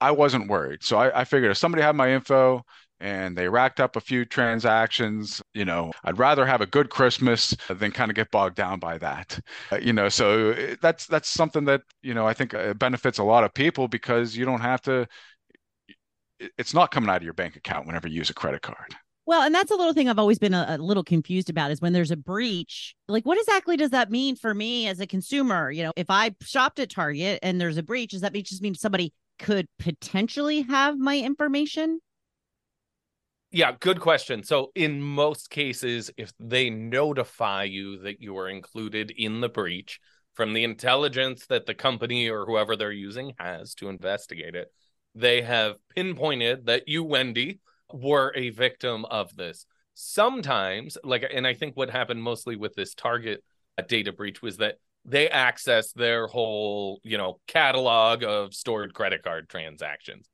I 0.00 0.10
wasn't 0.10 0.48
worried. 0.48 0.82
So 0.82 0.98
I, 0.98 1.20
I 1.20 1.24
figured 1.24 1.50
if 1.50 1.56
somebody 1.58 1.82
had 1.82 1.96
my 1.96 2.12
info 2.12 2.62
and 3.00 3.36
they 3.36 3.48
racked 3.48 3.80
up 3.80 3.96
a 3.96 4.00
few 4.00 4.24
transactions, 4.24 5.42
you 5.54 5.64
know, 5.64 5.92
I'd 6.04 6.18
rather 6.18 6.46
have 6.46 6.60
a 6.60 6.66
good 6.66 6.90
Christmas 6.90 7.54
than 7.68 7.90
kind 7.90 8.10
of 8.10 8.14
get 8.14 8.30
bogged 8.30 8.56
down 8.56 8.78
by 8.80 8.98
that. 8.98 9.38
Uh, 9.72 9.78
you 9.78 9.92
know, 9.92 10.08
so 10.08 10.52
that's 10.82 11.06
that's 11.06 11.28
something 11.28 11.64
that 11.66 11.82
you 12.02 12.14
know 12.14 12.26
I 12.26 12.34
think 12.34 12.54
uh, 12.54 12.74
benefits 12.74 13.18
a 13.18 13.24
lot 13.24 13.44
of 13.44 13.54
people 13.54 13.88
because 13.88 14.36
you 14.36 14.44
don't 14.44 14.60
have 14.60 14.82
to. 14.82 15.06
It's 16.58 16.74
not 16.74 16.90
coming 16.90 17.10
out 17.10 17.16
of 17.16 17.22
your 17.22 17.32
bank 17.32 17.56
account 17.56 17.86
whenever 17.86 18.08
you 18.08 18.16
use 18.16 18.30
a 18.30 18.34
credit 18.34 18.62
card. 18.62 18.94
Well, 19.26 19.42
and 19.42 19.54
that's 19.54 19.70
a 19.70 19.76
little 19.76 19.94
thing 19.94 20.08
I've 20.08 20.18
always 20.18 20.38
been 20.38 20.52
a, 20.52 20.66
a, 20.68 20.78
little 20.78 21.02
confused 21.02 21.48
about 21.48 21.70
is 21.70 21.80
when 21.80 21.94
there's 21.94 22.10
a 22.10 22.16
breach, 22.16 22.94
like 23.08 23.24
what 23.24 23.38
exactly 23.38 23.76
does 23.76 23.90
that 23.90 24.10
mean 24.10 24.36
for 24.36 24.52
me 24.52 24.86
as 24.86 25.00
a 25.00 25.06
consumer? 25.06 25.70
You 25.70 25.84
know, 25.84 25.92
if 25.96 26.10
I 26.10 26.34
shopped 26.42 26.78
at 26.78 26.90
Target 26.90 27.38
and 27.42 27.58
there's 27.58 27.78
a 27.78 27.82
breach, 27.82 28.10
does 28.10 28.20
that 28.20 28.34
mean 28.34 28.44
just 28.44 28.60
mean 28.60 28.74
somebody 28.74 29.14
could 29.38 29.66
potentially 29.78 30.62
have 30.62 30.98
my 30.98 31.18
information? 31.18 32.00
Yeah, 33.50 33.72
good 33.78 34.00
question. 34.00 34.42
So, 34.42 34.72
in 34.74 35.00
most 35.00 35.48
cases, 35.48 36.10
if 36.16 36.32
they 36.40 36.70
notify 36.70 37.62
you 37.62 37.98
that 38.00 38.20
you 38.20 38.36
are 38.36 38.48
included 38.48 39.12
in 39.16 39.40
the 39.40 39.48
breach 39.48 40.00
from 40.34 40.52
the 40.52 40.64
intelligence 40.64 41.46
that 41.46 41.64
the 41.64 41.74
company 41.74 42.28
or 42.28 42.46
whoever 42.46 42.74
they're 42.74 42.90
using 42.90 43.32
has 43.38 43.74
to 43.76 43.88
investigate 43.88 44.56
it, 44.56 44.72
they 45.14 45.42
have 45.42 45.76
pinpointed 45.94 46.66
that 46.66 46.88
you, 46.88 47.04
Wendy, 47.04 47.60
were 47.92 48.32
a 48.34 48.50
victim 48.50 49.04
of 49.06 49.34
this. 49.36 49.66
Sometimes, 49.94 50.98
like, 51.04 51.24
and 51.32 51.46
I 51.46 51.54
think 51.54 51.76
what 51.76 51.90
happened 51.90 52.22
mostly 52.22 52.56
with 52.56 52.74
this 52.74 52.94
Target 52.94 53.44
uh, 53.78 53.82
data 53.86 54.12
breach 54.12 54.42
was 54.42 54.56
that 54.58 54.76
they 55.04 55.28
access 55.28 55.92
their 55.92 56.26
whole, 56.26 57.00
you 57.04 57.18
know, 57.18 57.38
catalog 57.46 58.24
of 58.24 58.54
stored 58.54 58.94
credit 58.94 59.22
card 59.22 59.48
transactions. 59.48 60.28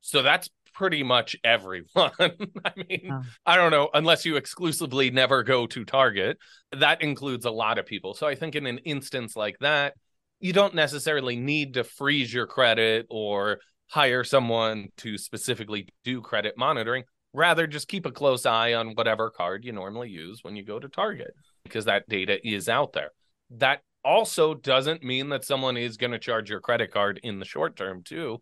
So 0.00 0.22
that's 0.22 0.48
pretty 0.72 1.02
much 1.02 1.36
everyone. 1.42 2.12
I 2.16 2.72
mean, 2.88 3.10
oh. 3.10 3.22
I 3.44 3.56
don't 3.56 3.70
know, 3.70 3.90
unless 3.92 4.24
you 4.24 4.36
exclusively 4.36 5.10
never 5.10 5.42
go 5.42 5.66
to 5.66 5.84
Target, 5.84 6.38
that 6.72 7.02
includes 7.02 7.44
a 7.44 7.50
lot 7.50 7.78
of 7.78 7.86
people. 7.86 8.14
So 8.14 8.26
I 8.26 8.34
think 8.34 8.54
in 8.54 8.66
an 8.66 8.78
instance 8.78 9.34
like 9.34 9.58
that, 9.60 9.94
you 10.38 10.52
don't 10.52 10.74
necessarily 10.74 11.36
need 11.36 11.74
to 11.74 11.84
freeze 11.84 12.32
your 12.32 12.46
credit 12.46 13.06
or 13.10 13.58
hire 13.88 14.24
someone 14.24 14.88
to 14.98 15.16
specifically 15.16 15.88
do 16.04 16.20
credit 16.20 16.56
monitoring. 16.56 17.04
Rather, 17.32 17.66
just 17.66 17.88
keep 17.88 18.06
a 18.06 18.10
close 18.10 18.46
eye 18.46 18.74
on 18.74 18.94
whatever 18.94 19.30
card 19.30 19.64
you 19.64 19.72
normally 19.72 20.08
use 20.08 20.42
when 20.42 20.56
you 20.56 20.64
go 20.64 20.78
to 20.78 20.88
Target 20.88 21.34
because 21.64 21.84
that 21.84 22.08
data 22.08 22.38
is 22.46 22.68
out 22.68 22.92
there. 22.92 23.10
That 23.50 23.82
also 24.06 24.54
doesn't 24.54 25.02
mean 25.02 25.28
that 25.30 25.44
someone 25.44 25.76
is 25.76 25.96
going 25.96 26.12
to 26.12 26.18
charge 26.18 26.48
your 26.48 26.60
credit 26.60 26.92
card 26.92 27.18
in 27.24 27.40
the 27.40 27.44
short 27.44 27.76
term 27.76 28.02
too 28.04 28.40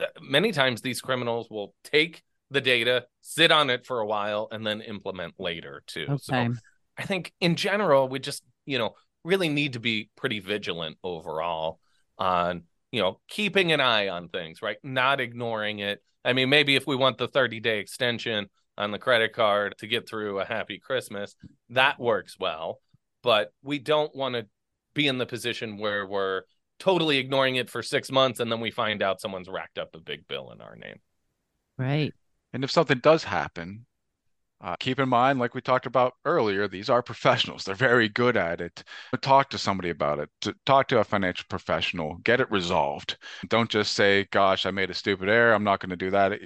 uh, 0.00 0.06
many 0.22 0.52
times 0.52 0.80
these 0.80 1.02
criminals 1.02 1.48
will 1.50 1.74
take 1.84 2.22
the 2.50 2.62
data 2.62 3.04
sit 3.20 3.52
on 3.52 3.68
it 3.68 3.84
for 3.84 4.00
a 4.00 4.06
while 4.06 4.48
and 4.50 4.66
then 4.66 4.80
implement 4.80 5.34
later 5.38 5.82
too 5.86 6.06
okay. 6.08 6.16
so 6.22 6.54
i 6.96 7.02
think 7.02 7.30
in 7.40 7.56
general 7.56 8.08
we 8.08 8.18
just 8.18 8.42
you 8.64 8.78
know 8.78 8.94
really 9.22 9.50
need 9.50 9.74
to 9.74 9.80
be 9.80 10.08
pretty 10.16 10.40
vigilant 10.40 10.96
overall 11.04 11.78
on 12.18 12.62
you 12.92 13.00
know 13.00 13.20
keeping 13.28 13.72
an 13.72 13.80
eye 13.80 14.08
on 14.08 14.28
things 14.28 14.62
right 14.62 14.78
not 14.82 15.20
ignoring 15.20 15.78
it 15.80 16.02
i 16.24 16.32
mean 16.32 16.48
maybe 16.48 16.76
if 16.76 16.86
we 16.86 16.96
want 16.96 17.18
the 17.18 17.28
30 17.28 17.60
day 17.60 17.78
extension 17.78 18.46
on 18.78 18.90
the 18.90 18.98
credit 18.98 19.32
card 19.32 19.74
to 19.78 19.86
get 19.86 20.08
through 20.08 20.38
a 20.38 20.44
happy 20.44 20.78
christmas 20.78 21.34
that 21.70 21.98
works 21.98 22.36
well 22.38 22.80
but 23.22 23.52
we 23.62 23.78
don't 23.78 24.14
want 24.14 24.34
to 24.34 24.46
be 24.94 25.06
in 25.06 25.18
the 25.18 25.26
position 25.26 25.78
where 25.78 26.06
we're 26.06 26.42
totally 26.78 27.18
ignoring 27.18 27.56
it 27.56 27.70
for 27.70 27.82
six 27.82 28.10
months 28.10 28.40
and 28.40 28.50
then 28.50 28.60
we 28.60 28.70
find 28.70 29.02
out 29.02 29.20
someone's 29.20 29.48
racked 29.48 29.78
up 29.78 29.94
a 29.94 30.00
big 30.00 30.26
bill 30.26 30.50
in 30.52 30.60
our 30.60 30.76
name. 30.76 30.98
Right. 31.78 32.12
And 32.52 32.64
if 32.64 32.70
something 32.70 32.98
does 32.98 33.24
happen, 33.24 33.86
uh, 34.60 34.76
keep 34.76 34.98
in 34.98 35.08
mind, 35.08 35.38
like 35.38 35.54
we 35.54 35.60
talked 35.60 35.86
about 35.86 36.14
earlier, 36.24 36.66
these 36.66 36.88
are 36.88 37.02
professionals. 37.02 37.64
They're 37.64 37.74
very 37.74 38.08
good 38.08 38.36
at 38.36 38.60
it. 38.60 38.82
Talk 39.20 39.50
to 39.50 39.58
somebody 39.58 39.90
about 39.90 40.18
it. 40.18 40.30
To 40.42 40.54
talk 40.64 40.88
to 40.88 40.98
a 41.00 41.04
financial 41.04 41.44
professional. 41.48 42.16
Get 42.24 42.40
it 42.40 42.50
resolved. 42.50 43.18
Don't 43.48 43.70
just 43.70 43.92
say, 43.92 44.26
"Gosh, 44.32 44.66
I 44.66 44.70
made 44.70 44.90
a 44.90 44.94
stupid 44.94 45.28
error. 45.28 45.54
I'm 45.54 45.64
not 45.64 45.80
going 45.80 45.90
to 45.90 45.96
do 45.96 46.10
that." 46.10 46.40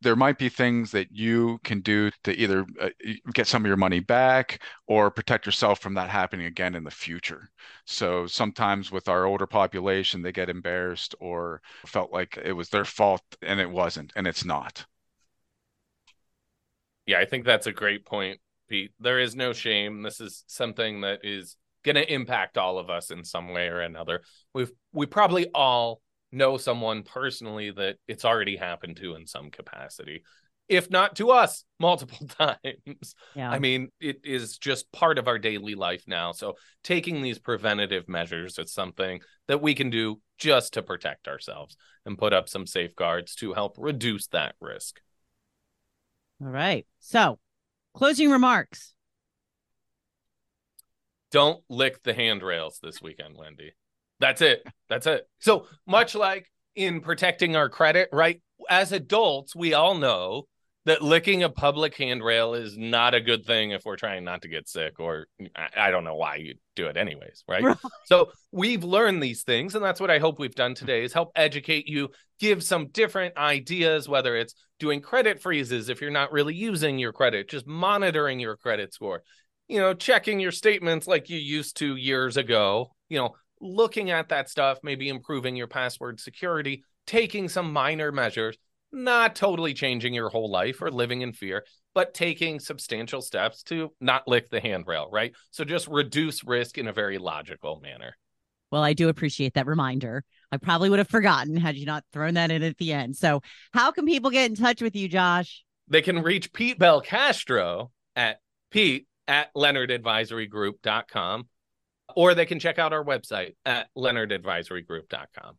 there 0.00 0.16
might 0.16 0.38
be 0.38 0.48
things 0.48 0.90
that 0.90 1.08
you 1.12 1.58
can 1.64 1.80
do 1.80 2.10
to 2.24 2.32
either 2.32 2.66
uh, 2.80 2.90
get 3.32 3.46
some 3.46 3.62
of 3.62 3.68
your 3.68 3.76
money 3.76 4.00
back 4.00 4.62
or 4.86 5.10
protect 5.10 5.46
yourself 5.46 5.80
from 5.80 5.94
that 5.94 6.10
happening 6.10 6.46
again 6.46 6.74
in 6.74 6.84
the 6.84 6.90
future. 6.90 7.48
So 7.86 8.26
sometimes 8.26 8.90
with 8.90 9.08
our 9.08 9.24
older 9.24 9.46
population, 9.46 10.22
they 10.22 10.32
get 10.32 10.50
embarrassed 10.50 11.14
or 11.20 11.62
felt 11.86 12.12
like 12.12 12.38
it 12.42 12.52
was 12.52 12.68
their 12.70 12.84
fault 12.84 13.22
and 13.42 13.60
it 13.60 13.70
wasn't, 13.70 14.12
and 14.16 14.26
it's 14.26 14.44
not. 14.44 14.84
Yeah, 17.08 17.18
I 17.18 17.24
think 17.24 17.44
that's 17.44 17.66
a 17.66 17.72
great 17.72 18.04
point, 18.04 18.38
Pete. 18.68 18.92
There 19.00 19.18
is 19.18 19.34
no 19.34 19.52
shame. 19.52 20.02
This 20.02 20.20
is 20.20 20.44
something 20.46 21.00
that 21.00 21.20
is 21.24 21.56
going 21.82 21.96
to 21.96 22.12
impact 22.12 22.58
all 22.58 22.78
of 22.78 22.90
us 22.90 23.10
in 23.10 23.24
some 23.24 23.52
way 23.52 23.68
or 23.68 23.80
another. 23.80 24.22
We've 24.54 24.70
we 24.92 25.06
probably 25.06 25.48
all 25.54 26.00
know 26.30 26.58
someone 26.58 27.02
personally 27.02 27.70
that 27.70 27.96
it's 28.06 28.24
already 28.24 28.56
happened 28.56 28.98
to 28.98 29.14
in 29.14 29.26
some 29.26 29.50
capacity 29.50 30.22
if 30.68 30.90
not 30.90 31.16
to 31.16 31.30
us 31.30 31.64
multiple 31.80 32.26
times. 32.38 33.14
Yeah. 33.34 33.50
I 33.50 33.58
mean, 33.58 33.88
it 34.00 34.20
is 34.24 34.58
just 34.58 34.90
part 34.92 35.18
of 35.18 35.28
our 35.28 35.38
daily 35.38 35.74
life 35.74 36.04
now. 36.06 36.32
So 36.32 36.54
taking 36.84 37.22
these 37.22 37.38
preventative 37.38 38.08
measures 38.08 38.58
is 38.58 38.72
something 38.72 39.20
that 39.48 39.62
we 39.62 39.74
can 39.74 39.90
do 39.90 40.20
just 40.38 40.74
to 40.74 40.82
protect 40.82 41.26
ourselves 41.26 41.76
and 42.04 42.18
put 42.18 42.32
up 42.32 42.48
some 42.48 42.66
safeguards 42.66 43.34
to 43.36 43.54
help 43.54 43.76
reduce 43.78 44.28
that 44.28 44.54
risk. 44.60 45.00
All 46.40 46.48
right. 46.48 46.86
So, 47.00 47.38
closing 47.94 48.30
remarks. 48.30 48.94
Don't 51.30 51.62
lick 51.68 52.02
the 52.02 52.14
handrails 52.14 52.78
this 52.82 53.02
weekend, 53.02 53.36
Wendy. 53.36 53.72
That's 54.20 54.40
it. 54.40 54.66
That's 54.88 55.06
it. 55.06 55.28
So, 55.40 55.66
much 55.86 56.14
like 56.14 56.50
in 56.74 57.00
protecting 57.00 57.56
our 57.56 57.68
credit, 57.68 58.08
right? 58.12 58.40
As 58.70 58.92
adults, 58.92 59.54
we 59.54 59.74
all 59.74 59.94
know 59.94 60.44
that 60.88 61.02
licking 61.02 61.42
a 61.42 61.50
public 61.50 61.94
handrail 61.96 62.54
is 62.54 62.76
not 62.76 63.14
a 63.14 63.20
good 63.20 63.44
thing 63.44 63.72
if 63.72 63.84
we're 63.84 63.96
trying 63.96 64.24
not 64.24 64.42
to 64.42 64.48
get 64.48 64.68
sick, 64.68 64.98
or 64.98 65.26
I, 65.54 65.68
I 65.76 65.90
don't 65.90 66.04
know 66.04 66.14
why 66.14 66.36
you 66.36 66.54
do 66.76 66.86
it 66.86 66.96
anyways, 66.96 67.44
right? 67.46 67.62
right? 67.62 67.76
So 68.06 68.30
we've 68.52 68.84
learned 68.84 69.22
these 69.22 69.42
things, 69.42 69.74
and 69.74 69.84
that's 69.84 70.00
what 70.00 70.10
I 70.10 70.18
hope 70.18 70.38
we've 70.38 70.54
done 70.54 70.74
today 70.74 71.04
is 71.04 71.12
help 71.12 71.32
educate 71.36 71.88
you, 71.88 72.08
give 72.40 72.62
some 72.62 72.88
different 72.88 73.36
ideas, 73.36 74.08
whether 74.08 74.34
it's 74.34 74.54
doing 74.78 75.00
credit 75.00 75.42
freezes 75.42 75.88
if 75.88 76.00
you're 76.00 76.10
not 76.10 76.32
really 76.32 76.54
using 76.54 76.98
your 76.98 77.12
credit, 77.12 77.50
just 77.50 77.66
monitoring 77.66 78.40
your 78.40 78.56
credit 78.56 78.94
score, 78.94 79.22
you 79.68 79.78
know, 79.78 79.92
checking 79.92 80.40
your 80.40 80.52
statements 80.52 81.06
like 81.06 81.28
you 81.28 81.38
used 81.38 81.76
to 81.78 81.96
years 81.96 82.36
ago, 82.36 82.92
you 83.08 83.18
know, 83.18 83.34
looking 83.60 84.10
at 84.10 84.30
that 84.30 84.48
stuff, 84.48 84.78
maybe 84.82 85.08
improving 85.08 85.54
your 85.54 85.66
password 85.66 86.18
security, 86.18 86.82
taking 87.06 87.48
some 87.48 87.72
minor 87.72 88.12
measures 88.12 88.56
not 88.92 89.34
totally 89.36 89.74
changing 89.74 90.14
your 90.14 90.28
whole 90.28 90.50
life 90.50 90.80
or 90.80 90.90
living 90.90 91.22
in 91.22 91.32
fear, 91.32 91.64
but 91.94 92.14
taking 92.14 92.60
substantial 92.60 93.20
steps 93.20 93.62
to 93.64 93.92
not 94.00 94.26
lick 94.26 94.48
the 94.50 94.60
handrail, 94.60 95.08
right? 95.10 95.32
So 95.50 95.64
just 95.64 95.88
reduce 95.88 96.44
risk 96.44 96.78
in 96.78 96.88
a 96.88 96.92
very 96.92 97.18
logical 97.18 97.80
manner. 97.80 98.16
Well, 98.70 98.82
I 98.82 98.92
do 98.92 99.08
appreciate 99.08 99.54
that 99.54 99.66
reminder. 99.66 100.24
I 100.52 100.58
probably 100.58 100.90
would 100.90 100.98
have 100.98 101.08
forgotten 101.08 101.56
had 101.56 101.76
you 101.76 101.86
not 101.86 102.04
thrown 102.12 102.34
that 102.34 102.50
in 102.50 102.62
at 102.62 102.76
the 102.76 102.92
end. 102.92 103.16
So, 103.16 103.40
how 103.72 103.90
can 103.92 104.04
people 104.04 104.30
get 104.30 104.50
in 104.50 104.56
touch 104.56 104.82
with 104.82 104.94
you, 104.94 105.08
Josh? 105.08 105.64
They 105.88 106.02
can 106.02 106.22
reach 106.22 106.52
Pete 106.52 106.78
Belcastro 106.78 107.90
at 108.14 108.40
Pete 108.70 109.06
at 109.26 109.52
LeonardAdvisoryGroup.com, 109.54 111.48
or 112.14 112.34
they 112.34 112.46
can 112.46 112.58
check 112.58 112.78
out 112.78 112.92
our 112.92 113.04
website 113.04 113.54
at 113.64 113.88
LeonardAdvisoryGroup.com. 113.96 115.58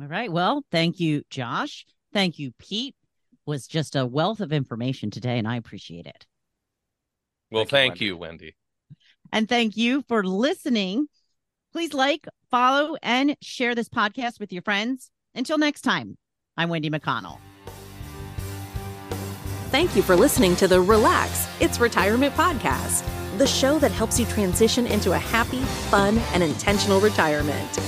All 0.00 0.08
right. 0.08 0.30
Well, 0.30 0.64
thank 0.70 1.00
you, 1.00 1.22
Josh. 1.30 1.84
Thank 2.12 2.38
you, 2.38 2.52
Pete. 2.58 2.94
Was 3.46 3.66
just 3.66 3.96
a 3.96 4.04
wealth 4.04 4.40
of 4.40 4.52
information 4.52 5.10
today, 5.10 5.38
and 5.38 5.48
I 5.48 5.56
appreciate 5.56 6.06
it. 6.06 6.26
Well, 7.50 7.64
thank, 7.64 7.92
thank 7.92 8.00
you, 8.00 8.16
Wendy. 8.16 8.44
you, 8.44 8.50
Wendy. 8.50 8.56
And 9.32 9.48
thank 9.48 9.76
you 9.76 10.04
for 10.08 10.22
listening. 10.22 11.08
Please 11.72 11.94
like, 11.94 12.26
follow, 12.50 12.96
and 13.02 13.36
share 13.40 13.74
this 13.74 13.88
podcast 13.88 14.40
with 14.40 14.52
your 14.52 14.62
friends. 14.62 15.10
Until 15.34 15.58
next 15.58 15.82
time, 15.82 16.16
I'm 16.56 16.68
Wendy 16.68 16.90
McConnell. 16.90 17.38
Thank 19.70 19.94
you 19.94 20.02
for 20.02 20.16
listening 20.16 20.56
to 20.56 20.66
the 20.66 20.80
Relax 20.80 21.46
It's 21.60 21.78
Retirement 21.78 22.34
Podcast, 22.34 23.06
the 23.36 23.46
show 23.46 23.78
that 23.78 23.92
helps 23.92 24.18
you 24.18 24.24
transition 24.26 24.86
into 24.86 25.12
a 25.12 25.18
happy, 25.18 25.60
fun, 25.90 26.18
and 26.32 26.42
intentional 26.42 27.00
retirement. 27.00 27.78